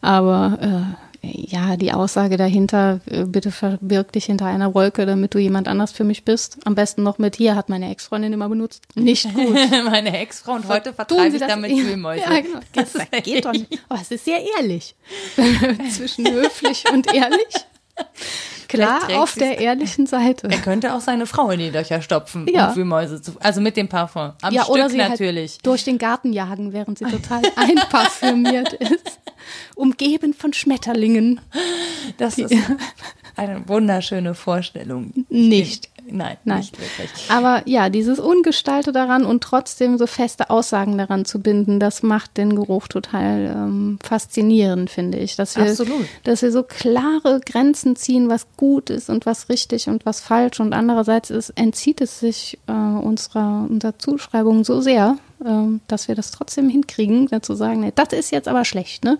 [0.00, 5.38] Aber äh, ja, die Aussage dahinter, äh, bitte verbirg dich hinter einer Wolke, damit du
[5.38, 6.58] jemand anders für mich bist.
[6.64, 8.82] Am besten noch mit hier, hat meine Ex-Freundin immer benutzt.
[8.94, 9.54] Nicht gut.
[9.84, 12.24] Meine Ex-Frau und heute vertreibe ich das- damit Wühlmäuse.
[12.30, 12.60] Ja, genau.
[12.74, 12.92] Das
[13.24, 13.68] geht doch nicht.
[13.88, 14.94] Aber es ist sehr ehrlich.
[15.90, 17.46] Zwischen höflich und ehrlich.
[18.68, 20.48] Klar, auf der ehrlichen Seite.
[20.50, 22.68] Er könnte auch seine Frau in die Löcher stopfen, Ja.
[22.70, 24.32] um Wühlmäuse zu, also mit dem Parfum.
[24.42, 25.52] Am ja, Stück oder sie natürlich.
[25.52, 29.18] halt durch den Garten jagen, während sie total einparfümiert ist.
[29.74, 31.40] umgeben von Schmetterlingen.
[32.18, 32.54] Das ist
[33.36, 35.12] eine wunderschöne Vorstellung.
[35.28, 35.88] Nicht.
[36.14, 36.58] Nein, Nein.
[36.58, 37.10] nicht wirklich.
[37.28, 42.36] Aber ja, dieses Ungestalte daran und trotzdem so feste Aussagen daran zu binden, das macht
[42.36, 45.34] den Geruch total ähm, faszinierend, finde ich.
[45.34, 46.06] Dass wir, Absolut.
[46.22, 50.60] Dass wir so klare Grenzen ziehen, was gut ist und was richtig und was falsch.
[50.60, 56.14] Und andererseits ist, entzieht es sich äh, unserer, unserer Zuschreibung so sehr, ähm, dass wir
[56.14, 59.18] das trotzdem hinkriegen, dann zu sagen, nee, das ist jetzt aber schlecht, ne?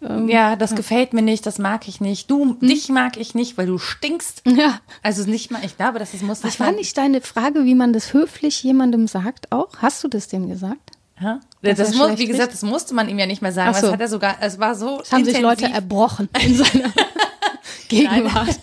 [0.00, 2.30] Ja, das gefällt mir nicht, das mag ich nicht.
[2.30, 2.60] Du, Hm?
[2.60, 4.42] dich mag ich nicht, weil du stinkst.
[4.46, 4.80] Ja.
[5.02, 7.92] Also nicht mal, ich glaube, das ist, muss Was war nicht deine Frage, wie man
[7.92, 9.70] das höflich jemandem sagt auch?
[9.78, 10.92] Hast du das dem gesagt?
[11.20, 11.40] Ja?
[11.62, 13.74] Das er muss, wie gesagt, das musste man ihm ja nicht mehr sagen.
[13.74, 13.80] So.
[13.82, 16.92] Das hat er sogar, es war so Es haben sich Leute erbrochen in seiner
[17.88, 18.56] Gegenwart.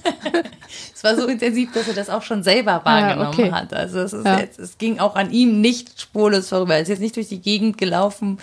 [0.95, 3.51] Es war so intensiv, dass er das auch schon selber wahrgenommen okay.
[3.51, 3.73] hat.
[3.73, 4.39] Also es, Ja.
[4.39, 6.75] jetzt, es ging auch an ihm nicht spurlos vorüber.
[6.75, 8.38] Er ist jetzt nicht durch die Gegend gelaufen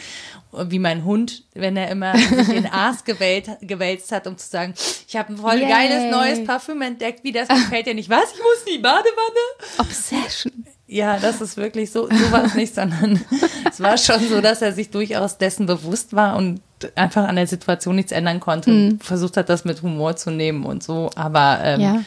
[0.53, 4.74] wie mein Hund, wenn er immer sich in Aas gewählt, gewälzt hat, um zu sagen,
[5.09, 5.68] ich habe ein voll Yay.
[5.68, 8.11] geiles neues Parfüm entdeckt, wie das gefällt dir nicht.
[8.11, 8.32] Was?
[8.34, 9.78] Ich muss in die Badewanne?
[9.78, 10.53] Obsession.
[10.86, 13.24] Ja, das ist wirklich so, so war es nicht, sondern
[13.70, 16.61] es war schon so, dass er sich durchaus dessen bewusst war und
[16.96, 20.66] einfach an der Situation nichts ändern konnte und versucht hat, das mit Humor zu nehmen
[20.66, 21.09] und so.
[21.14, 22.05] Aber ähm, Ja.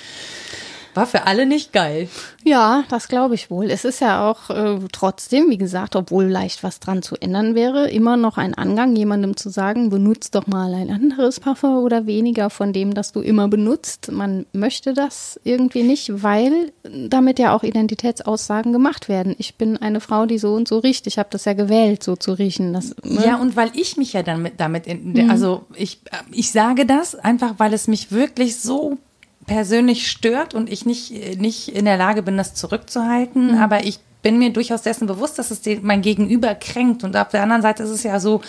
[0.95, 2.07] War für alle nicht geil.
[2.43, 3.71] Ja, das glaube ich wohl.
[3.71, 7.89] Es ist ja auch äh, trotzdem, wie gesagt, obwohl leicht was dran zu ändern wäre,
[7.89, 12.49] immer noch ein Angang, jemandem zu sagen, benutz doch mal ein anderes Parfum oder weniger
[12.49, 14.11] von dem, das du immer benutzt.
[14.11, 19.35] Man möchte das irgendwie nicht, weil damit ja auch Identitätsaussagen gemacht werden.
[19.37, 21.07] Ich bin eine Frau, die so und so riecht.
[21.07, 22.73] Ich habe das ja gewählt, so zu riechen.
[22.73, 23.25] Das, ne?
[23.25, 27.15] Ja, und weil ich mich ja dann mit, damit, in, also ich, ich sage das
[27.15, 28.97] einfach, weil es mich wirklich so
[29.45, 33.57] persönlich stört und ich nicht, nicht in der Lage bin, das zurückzuhalten.
[33.59, 37.03] Aber ich bin mir durchaus dessen bewusst, dass es mein Gegenüber kränkt.
[37.03, 38.41] Und auf der anderen Seite ist es ja so,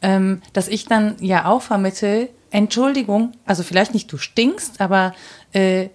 [0.00, 5.14] ähm, dass ich dann ja auch vermittel, Entschuldigung, also vielleicht nicht du stinkst, aber
[5.52, 5.88] äh,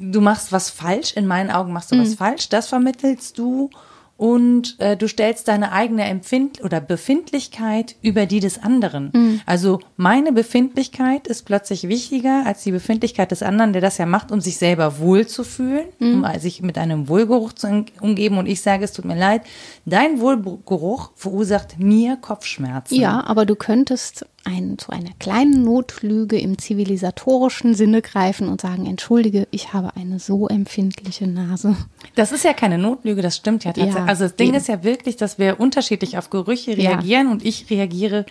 [0.00, 3.70] du machst was falsch, in meinen Augen machst du was falsch, das vermittelst du
[4.16, 9.40] und äh, du stellst deine eigene Empfind oder Befindlichkeit über die des anderen.
[9.46, 14.30] Also meine Befindlichkeit ist plötzlich wichtiger als die Befindlichkeit des anderen, der das ja macht,
[14.30, 18.38] um sich selber wohlzufühlen, um sich mit einem Wohlgeruch zu um- umgeben.
[18.38, 19.42] Und ich sage, es tut mir leid,
[19.84, 22.94] dein Wohlgeruch verursacht mir Kopfschmerzen.
[22.94, 28.86] Ja, aber du könntest ein, zu einer kleinen Notlüge im zivilisatorischen Sinne greifen und sagen,
[28.86, 31.76] entschuldige, ich habe eine so empfindliche Nase.
[32.14, 33.94] Das ist ja keine Notlüge, das stimmt ja tatsächlich.
[33.96, 34.56] Ja, also das Ding eben.
[34.56, 36.90] ist ja wirklich, dass wir unterschiedlich auf Gerüche Ja.
[36.92, 38.26] reagieren und ich reagiere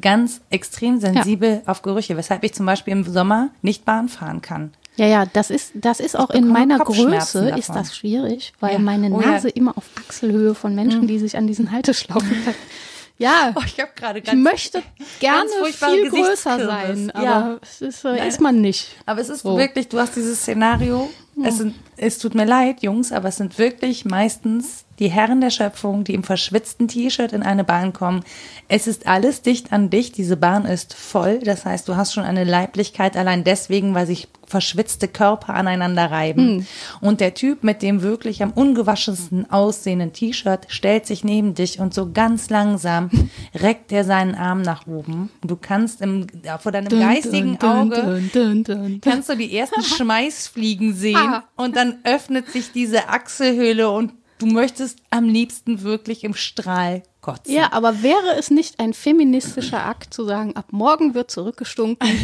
[0.00, 4.72] ganz extrem sensibel auf Gerüche, weshalb ich zum Beispiel im Sommer nicht Bahn fahren kann.
[4.96, 7.58] Ja, ja, das ist, das ist auch in meiner Größe davon.
[7.58, 8.78] ist das schwierig, weil Ja.
[8.78, 9.26] meine Oh ja.
[9.26, 9.32] Mhm.
[9.32, 12.58] Nase immer auf Achselhöhe von Menschen, die sich an diesen Halteschlaufen halten.
[13.16, 14.82] Ja, Oh, ich habe gerade ich möchte
[15.20, 17.58] gerne viel größer sein, aber Ja.
[17.62, 18.88] es ist, äh, ist man nicht.
[19.06, 19.56] Aber es ist So.
[19.56, 21.08] wirklich, du hast dieses Szenario.
[21.44, 25.50] Es, sind, es tut mir leid, Jungs, aber es sind wirklich meistens die Herren der
[25.50, 28.22] Schöpfung, die im verschwitzten T-Shirt in eine Bahn kommen.
[28.68, 30.12] Es ist alles dicht an dich.
[30.12, 31.38] Diese Bahn ist voll.
[31.40, 36.66] Das heißt, du hast schon eine Leiblichkeit allein deswegen, weil sich verschwitzte Körper aneinander reiben.
[37.00, 41.94] Und der Typ mit dem wirklich am ungewaschensten aussehenden T-Shirt stellt sich neben dich und
[41.94, 43.10] so ganz langsam
[43.54, 45.30] reckt er seinen Arm nach oben.
[45.42, 46.26] Du kannst im,
[46.60, 49.00] vor deinem geistigen Auge dun, dun, dun.
[49.02, 49.82] kannst du die ersten
[50.28, 51.44] Schmeißfliegen sehen Ah.
[51.56, 57.54] und dann öffnet sich diese Achselhöhle und du möchtest am liebsten wirklich im Strahl kotzen.
[57.54, 62.08] Ja, aber wäre es nicht ein feministischer Akt zu sagen, ab morgen wird zurückgestunken?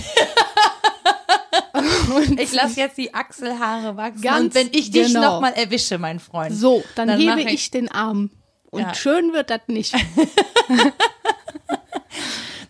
[2.37, 5.21] Ich lasse jetzt die Achselhaare wachsen Ganz und wenn ich dich genau.
[5.35, 6.55] noch mal erwische, mein Freund.
[6.55, 8.31] So, dann, Dann hebe ich, ich- den Arm.
[8.71, 8.95] Und Ja.
[8.95, 9.95] schön wird das nicht.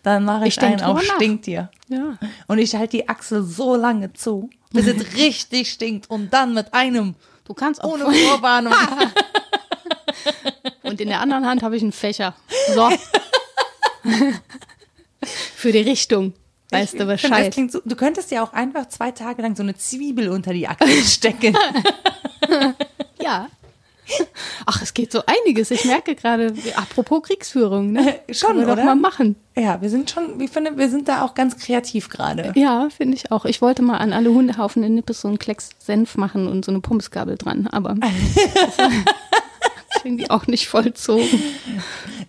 [0.03, 1.01] Dann mache ich, Ich einen auf.
[1.03, 1.69] Stinktier.
[1.87, 2.17] Ja.
[2.47, 6.73] Und ich halte die Achsel so lange zu, bis es richtig stinkt und dann mit
[6.73, 7.15] einem
[7.45, 8.73] Du kannst auch ohne Vorwarnung.
[10.83, 12.33] Und in der anderen Hand habe ich einen Fächer.
[12.75, 12.89] So.
[15.55, 16.33] Für die Richtung.
[16.71, 17.53] Weißt du Ich Das Bescheid.
[17.53, 20.67] klingt so, du könntest ja auch einfach zwei Tage lang so eine Zwiebel unter die
[20.67, 21.57] Achsel stecken.
[23.21, 23.47] Ja.
[24.65, 25.71] Ach, es geht so einiges.
[25.71, 28.19] Ich merke gerade, apropos Kriegsführung, ne?
[28.31, 28.75] Schon, Können wir oder?
[28.77, 29.35] doch mal machen.
[29.55, 32.53] Ja, wir sind schon, ich finde, wir sind da auch ganz kreativ gerade.
[32.55, 33.45] Ja, finde ich auch.
[33.45, 36.71] Ich wollte mal an alle Hundehaufen in Nippes so einen Klecks Senf machen und so
[36.71, 37.95] eine Pommesgabel dran, aber
[39.93, 41.27] sich irgendwie auch nicht vollzogen.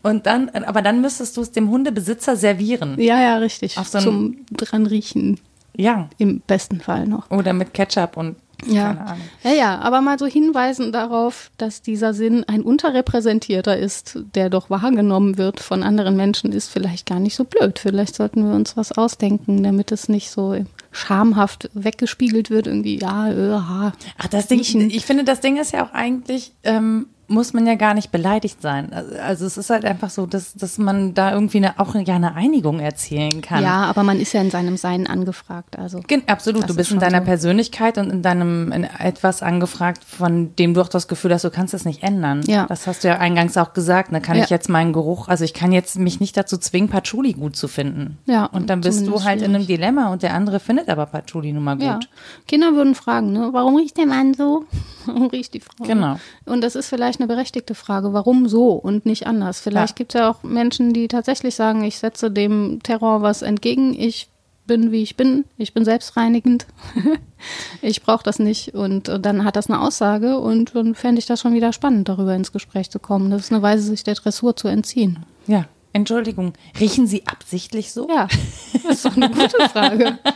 [0.02, 3.00] Und dann, aber dann müsstest du es dem Hundebesitzer servieren.
[3.00, 3.78] Ja, ja, richtig.
[3.78, 5.38] Auf so Zum dran riechen
[5.76, 6.08] Ja.
[6.18, 7.30] im besten Fall noch.
[7.30, 8.36] Oder mit Ketchup und
[8.66, 9.16] Ja.
[9.42, 14.70] Ja, ja, aber mal so hinweisen darauf, dass dieser Sinn ein unterrepräsentierter ist, der doch
[14.70, 17.78] wahrgenommen wird von anderen Menschen, ist vielleicht gar nicht so blöd.
[17.78, 20.56] Vielleicht sollten wir uns was ausdenken, damit es nicht so
[20.90, 23.92] schamhaft weggespiegelt wird, irgendwie, ja, äh, ha.
[24.18, 27.74] Ach, das Ding, ich finde, das Ding ist ja auch eigentlich, ähm, muss man ja
[27.74, 28.92] gar nicht beleidigt sein.
[28.92, 32.34] Also- es ist halt einfach so, dass, dass man da irgendwie eine, auch ja eine
[32.34, 33.62] Einigung erzielen kann.
[33.62, 36.00] Ja, aber man ist ja in seinem Sein angefragt, also.
[36.06, 37.24] Gen- Absolut, du ist bist in deiner so.
[37.24, 41.50] Persönlichkeit und in deinem in etwas angefragt, von dem du auch das Gefühl hast, du
[41.50, 42.42] kannst es nicht ändern.
[42.46, 42.66] Ja.
[42.66, 44.12] Das hast du ja eingangs auch gesagt.
[44.12, 44.44] Da kann Ja.
[44.44, 47.66] ich jetzt meinen Geruch, also ich kann jetzt mich nicht dazu zwingen, Patchouli gut zu
[47.68, 48.18] finden.
[48.26, 49.80] Ja, Und dann bist du halt in einem schwierig.
[49.80, 51.82] Dilemma und der andere findet aber Patchouli nun mal gut.
[51.84, 51.98] Ja.
[52.46, 53.48] Kinder würden fragen, ne?
[53.52, 54.64] warum riecht der Mann so?
[55.06, 55.84] Warum riecht die Frau?
[55.84, 56.16] Genau.
[56.44, 58.12] Und das ist vielleicht eine berechtigte Frage.
[58.12, 59.60] Warum so und nicht anders?
[59.60, 59.96] Vielleicht Ja.
[59.96, 63.94] gibt es ja auch Menschen, die tatsächlich sagen, ich setze dem Terror was entgegen.
[63.98, 64.28] Ich
[64.66, 65.44] bin, wie ich bin.
[65.56, 66.66] Ich bin selbstreinigend.
[67.82, 68.74] ich brauche das nicht.
[68.74, 72.34] Und, dann hat das eine Aussage und dann fände ich das schon wieder spannend, darüber
[72.34, 73.30] ins Gespräch zu kommen.
[73.30, 75.24] Das ist eine Weise, sich der Dressur zu entziehen.
[75.46, 75.64] Ja.
[75.94, 78.08] Entschuldigung, riechen Sie absichtlich so?
[78.08, 78.26] Ja,
[78.72, 80.18] das ist doch eine gute Frage.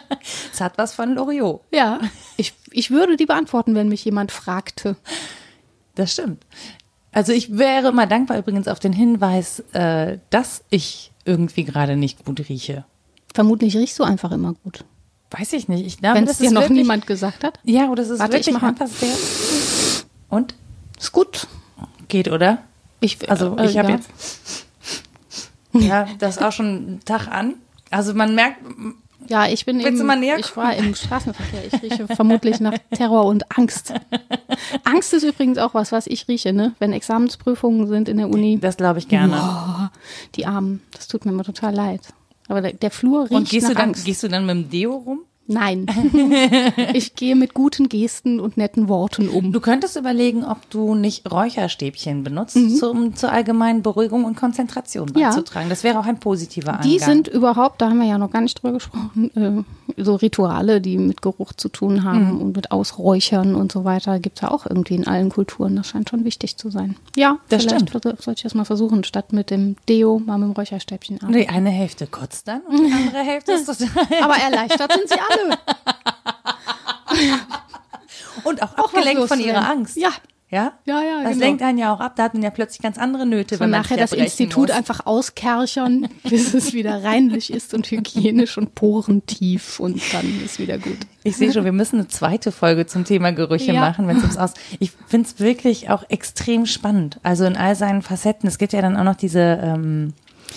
[0.52, 1.60] Es hat was von Loriot.
[1.72, 2.00] Ja,
[2.36, 4.96] ich, ich würde die beantworten, wenn mich jemand fragte.
[5.96, 6.44] Das stimmt.
[7.10, 12.24] Also ich wäre mal dankbar übrigens auf den Hinweis, äh, dass ich irgendwie gerade nicht
[12.24, 12.84] gut rieche.
[13.34, 14.84] Vermutlich riechst du einfach immer gut.
[15.30, 15.84] Weiß ich nicht.
[15.84, 17.58] Ich glaube, Wenn das es dir noch wirklich, niemand gesagt hat.
[17.64, 18.68] Ja, oder das ist Warte, ich wirklich mach mal.
[18.68, 19.14] einfach sehr.
[20.28, 20.54] Und?
[20.98, 21.48] Ist gut.
[22.08, 22.58] Geht, oder?
[23.00, 23.96] Ich, Also äh, ich habe ja.
[23.96, 24.64] jetzt.
[25.72, 27.54] Ja, das ist auch schon einen Tag an.
[27.90, 28.58] Also man merkt,
[29.28, 31.60] Ja, ich bin Willst eben, du mal näher ich war im Straßenverkehr.
[31.66, 33.92] Ich rieche vermutlich nach Terror und Angst.
[34.84, 36.74] Angst ist übrigens auch was, was ich rieche, ne?
[36.78, 38.58] Wenn Examensprüfungen sind in der Uni.
[38.60, 39.36] das glaube ich gerne.
[39.36, 39.88] Oh,
[40.34, 42.00] die Armen, das tut mir immer total leid.
[42.48, 44.04] Aber der, der Flur riecht Und gehst nach du, dann, Angst.
[44.04, 45.20] gehst du dann mit dem Deo rum?
[45.48, 45.86] Nein.
[46.94, 49.52] ich gehe mit guten Gesten und netten Worten um.
[49.52, 55.18] Du könntest überlegen, ob du nicht Räucherstäbchen benutzt, zum, zur allgemeinen Beruhigung und Konzentration Mhm.
[55.20, 55.28] Ja.
[55.30, 55.68] beizutragen.
[55.68, 56.88] Das wäre auch ein positiver Angang.
[56.90, 59.30] Die sind überhaupt, da haben wir ja noch gar nicht drüber gesprochen,
[59.96, 62.40] äh, so Rituale, die mit Geruch zu tun haben Mhm.
[62.40, 65.76] und mit Ausräuchern und so weiter, gibt es ja auch irgendwie in allen Kulturen.
[65.76, 66.96] Das scheint schon wichtig zu sein.
[67.16, 68.04] Ja, Das vielleicht stimmt.
[68.04, 71.32] sollte ich das mal versuchen, statt mit dem Deo mal mit dem Räucherstäbchen an.
[71.32, 73.88] Die eine Hälfte kotzt dann und die andere Hälfte ist total.
[74.22, 75.35] Aber erleichtert sind sie alle.
[78.44, 79.96] Und auch Auch abgelenkt von ihrer Angst.
[79.96, 80.10] Ja.
[80.48, 80.74] Ja?
[80.84, 81.44] Ja, ja, Das genau.
[81.44, 82.14] lenkt einen ja auch ab.
[82.14, 84.76] Da hat man ja plötzlich ganz andere Nöte, Und wenn nachher das Institut muss.
[84.76, 90.78] einfach auskerchern, bis es wieder reinlich ist und hygienisch und porentief und dann ist wieder
[90.78, 90.98] gut.
[91.24, 93.80] Ich sehe schon, wir müssen eine zweite Folge zum Thema Gerüche Ja.
[93.80, 94.54] machen, wenn es ums Aus.
[94.78, 97.18] Ich finde es wirklich auch extrem spannend.
[97.24, 98.46] Also in all seinen Facetten.
[98.48, 100.12] Es gibt ja dann auch noch diese ähm,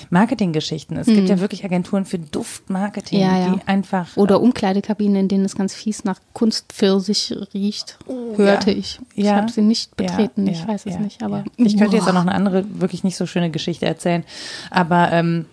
[0.10, 0.98] Marketinggeschichten.
[0.98, 3.26] Es gibt ja wirklich Agenturen für Duftmarketing, Mhm.
[3.26, 3.50] Ja, ja.
[3.56, 4.16] die einfach.
[4.18, 7.98] Oder Umkleidekabinen, in denen es ganz fies nach Kunstpfirsich riecht,
[8.36, 8.78] hörte ja.
[8.78, 9.00] ich.
[9.16, 11.24] Ich habe sie nicht betreten, ich weiß es nicht.
[11.24, 11.44] Aber.
[11.58, 14.24] Ich könnte jetzt auch noch eine andere, wirklich nicht so schöne Geschichte erzählen.
[14.72, 15.46] Aber ähm,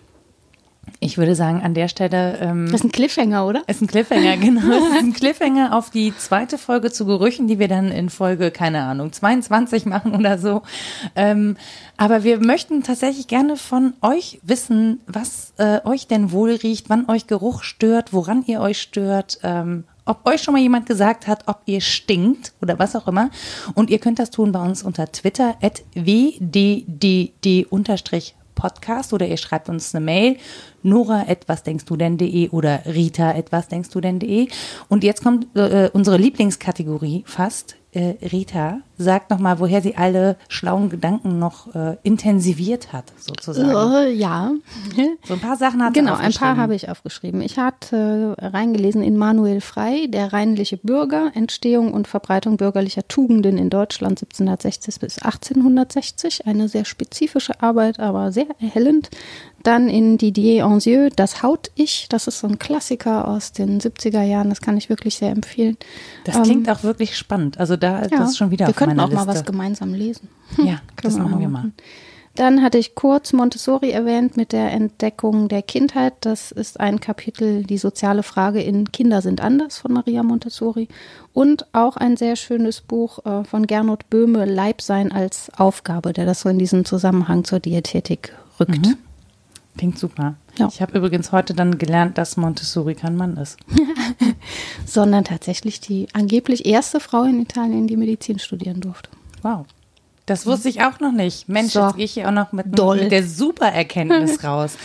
[0.99, 2.37] ich würde sagen, an der Stelle.
[2.39, 3.63] Ähm, das ist ein Cliffhanger, oder?
[3.67, 4.71] ist ein Cliffhanger, genau.
[4.71, 8.51] Es ist ein Cliffhanger auf die zweite Folge zu Gerüchen, die wir dann in Folge,
[8.51, 10.63] keine Ahnung, 22 machen oder so.
[11.15, 11.57] Ähm,
[11.97, 17.09] aber wir möchten tatsächlich gerne von euch wissen, was äh, euch denn wohl riecht, wann
[17.09, 19.39] euch Geruch stört, woran ihr euch stört.
[19.43, 23.29] Ähm, ob euch schon mal jemand gesagt hat, ob ihr stinkt oder was auch immer.
[23.75, 25.83] Und ihr könnt das tun bei uns unter Twitter at
[28.57, 30.37] wddd-podcast oder ihr schreibt uns eine Mail
[30.83, 34.47] nora was denkst du denn.de oder rita was denkst du denn.de.
[34.89, 37.75] Und jetzt kommt äh, unsere Lieblingskategorie fast.
[37.93, 43.69] Äh, Rita sagt nochmal, woher sie alle schlauen Gedanken noch äh, intensiviert hat, sozusagen.
[43.69, 44.51] Äh, ja.
[45.27, 47.41] So ein paar Sachen hat sie Genau, ein paar habe ich aufgeschrieben.
[47.41, 53.57] Ich hatte äh, reingelesen in Manuel Frey, Der reinliche Bürger, Entstehung und Verbreitung bürgerlicher Tugenden
[53.57, 56.47] in Deutschland 1760 bis 1860.
[56.47, 59.09] Eine sehr spezifische Arbeit, aber sehr erhellend.
[59.63, 62.07] Dann in Didier Anzieux, Das Haut-Ich.
[62.09, 64.49] Das ist so ein Klassiker aus den 70er Jahren.
[64.49, 65.77] Das kann ich wirklich sehr empfehlen.
[66.23, 67.59] Das klingt auch wirklich spannend.
[67.59, 69.39] Also da Ähm, Ja, das ist schon wieder wir könnten auch mal Liste.
[69.39, 70.29] was gemeinsam lesen.
[70.57, 71.71] ja, das machen wir mal.
[72.37, 76.13] Dann hatte ich kurz Montessori erwähnt mit der Entdeckung der Kindheit.
[76.21, 80.87] Das ist ein Kapitel, die soziale Frage in Kinder sind anders von Maria Montessori.
[81.33, 86.41] Und auch ein sehr schönes Buch äh, von Gernot Böhme, Leibsein als Aufgabe, der das
[86.41, 88.85] so in diesen Zusammenhang zur Diätetik rückt.
[88.85, 88.97] Mhm.
[89.77, 90.35] Klingt super.
[90.57, 90.67] Ja.
[90.71, 93.57] Ich habe übrigens heute dann gelernt, dass Montessori kein Mann ist.
[94.85, 99.09] Sondern tatsächlich die angeblich erste Frau in Italien, die Medizin studieren durfte.
[99.43, 99.65] Wow.
[100.25, 101.47] Das wusste ich auch noch nicht.
[101.47, 101.85] Mensch, So.
[101.85, 103.01] jetzt gehe ich hier auch noch mit, Doll.
[103.01, 104.75] mit der super Erkenntnis raus.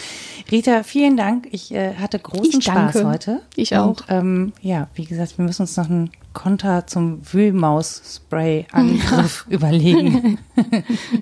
[0.50, 1.46] Rita, vielen Dank.
[1.50, 2.98] Ich äh, hatte großen Ich danke.
[2.98, 3.40] Spaß heute.
[3.56, 3.86] Ich auch.
[3.88, 10.38] Und, ähm, ja, wie gesagt, wir müssen uns noch einen Konter zum Wühlmaus-Spray-Angriff überlegen.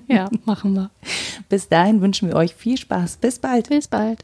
[0.07, 0.89] Ja, machen wir.
[1.49, 3.17] Bis dahin wünschen wir euch viel Spaß.
[3.17, 3.69] Bis bald.
[3.69, 4.23] Bis bald.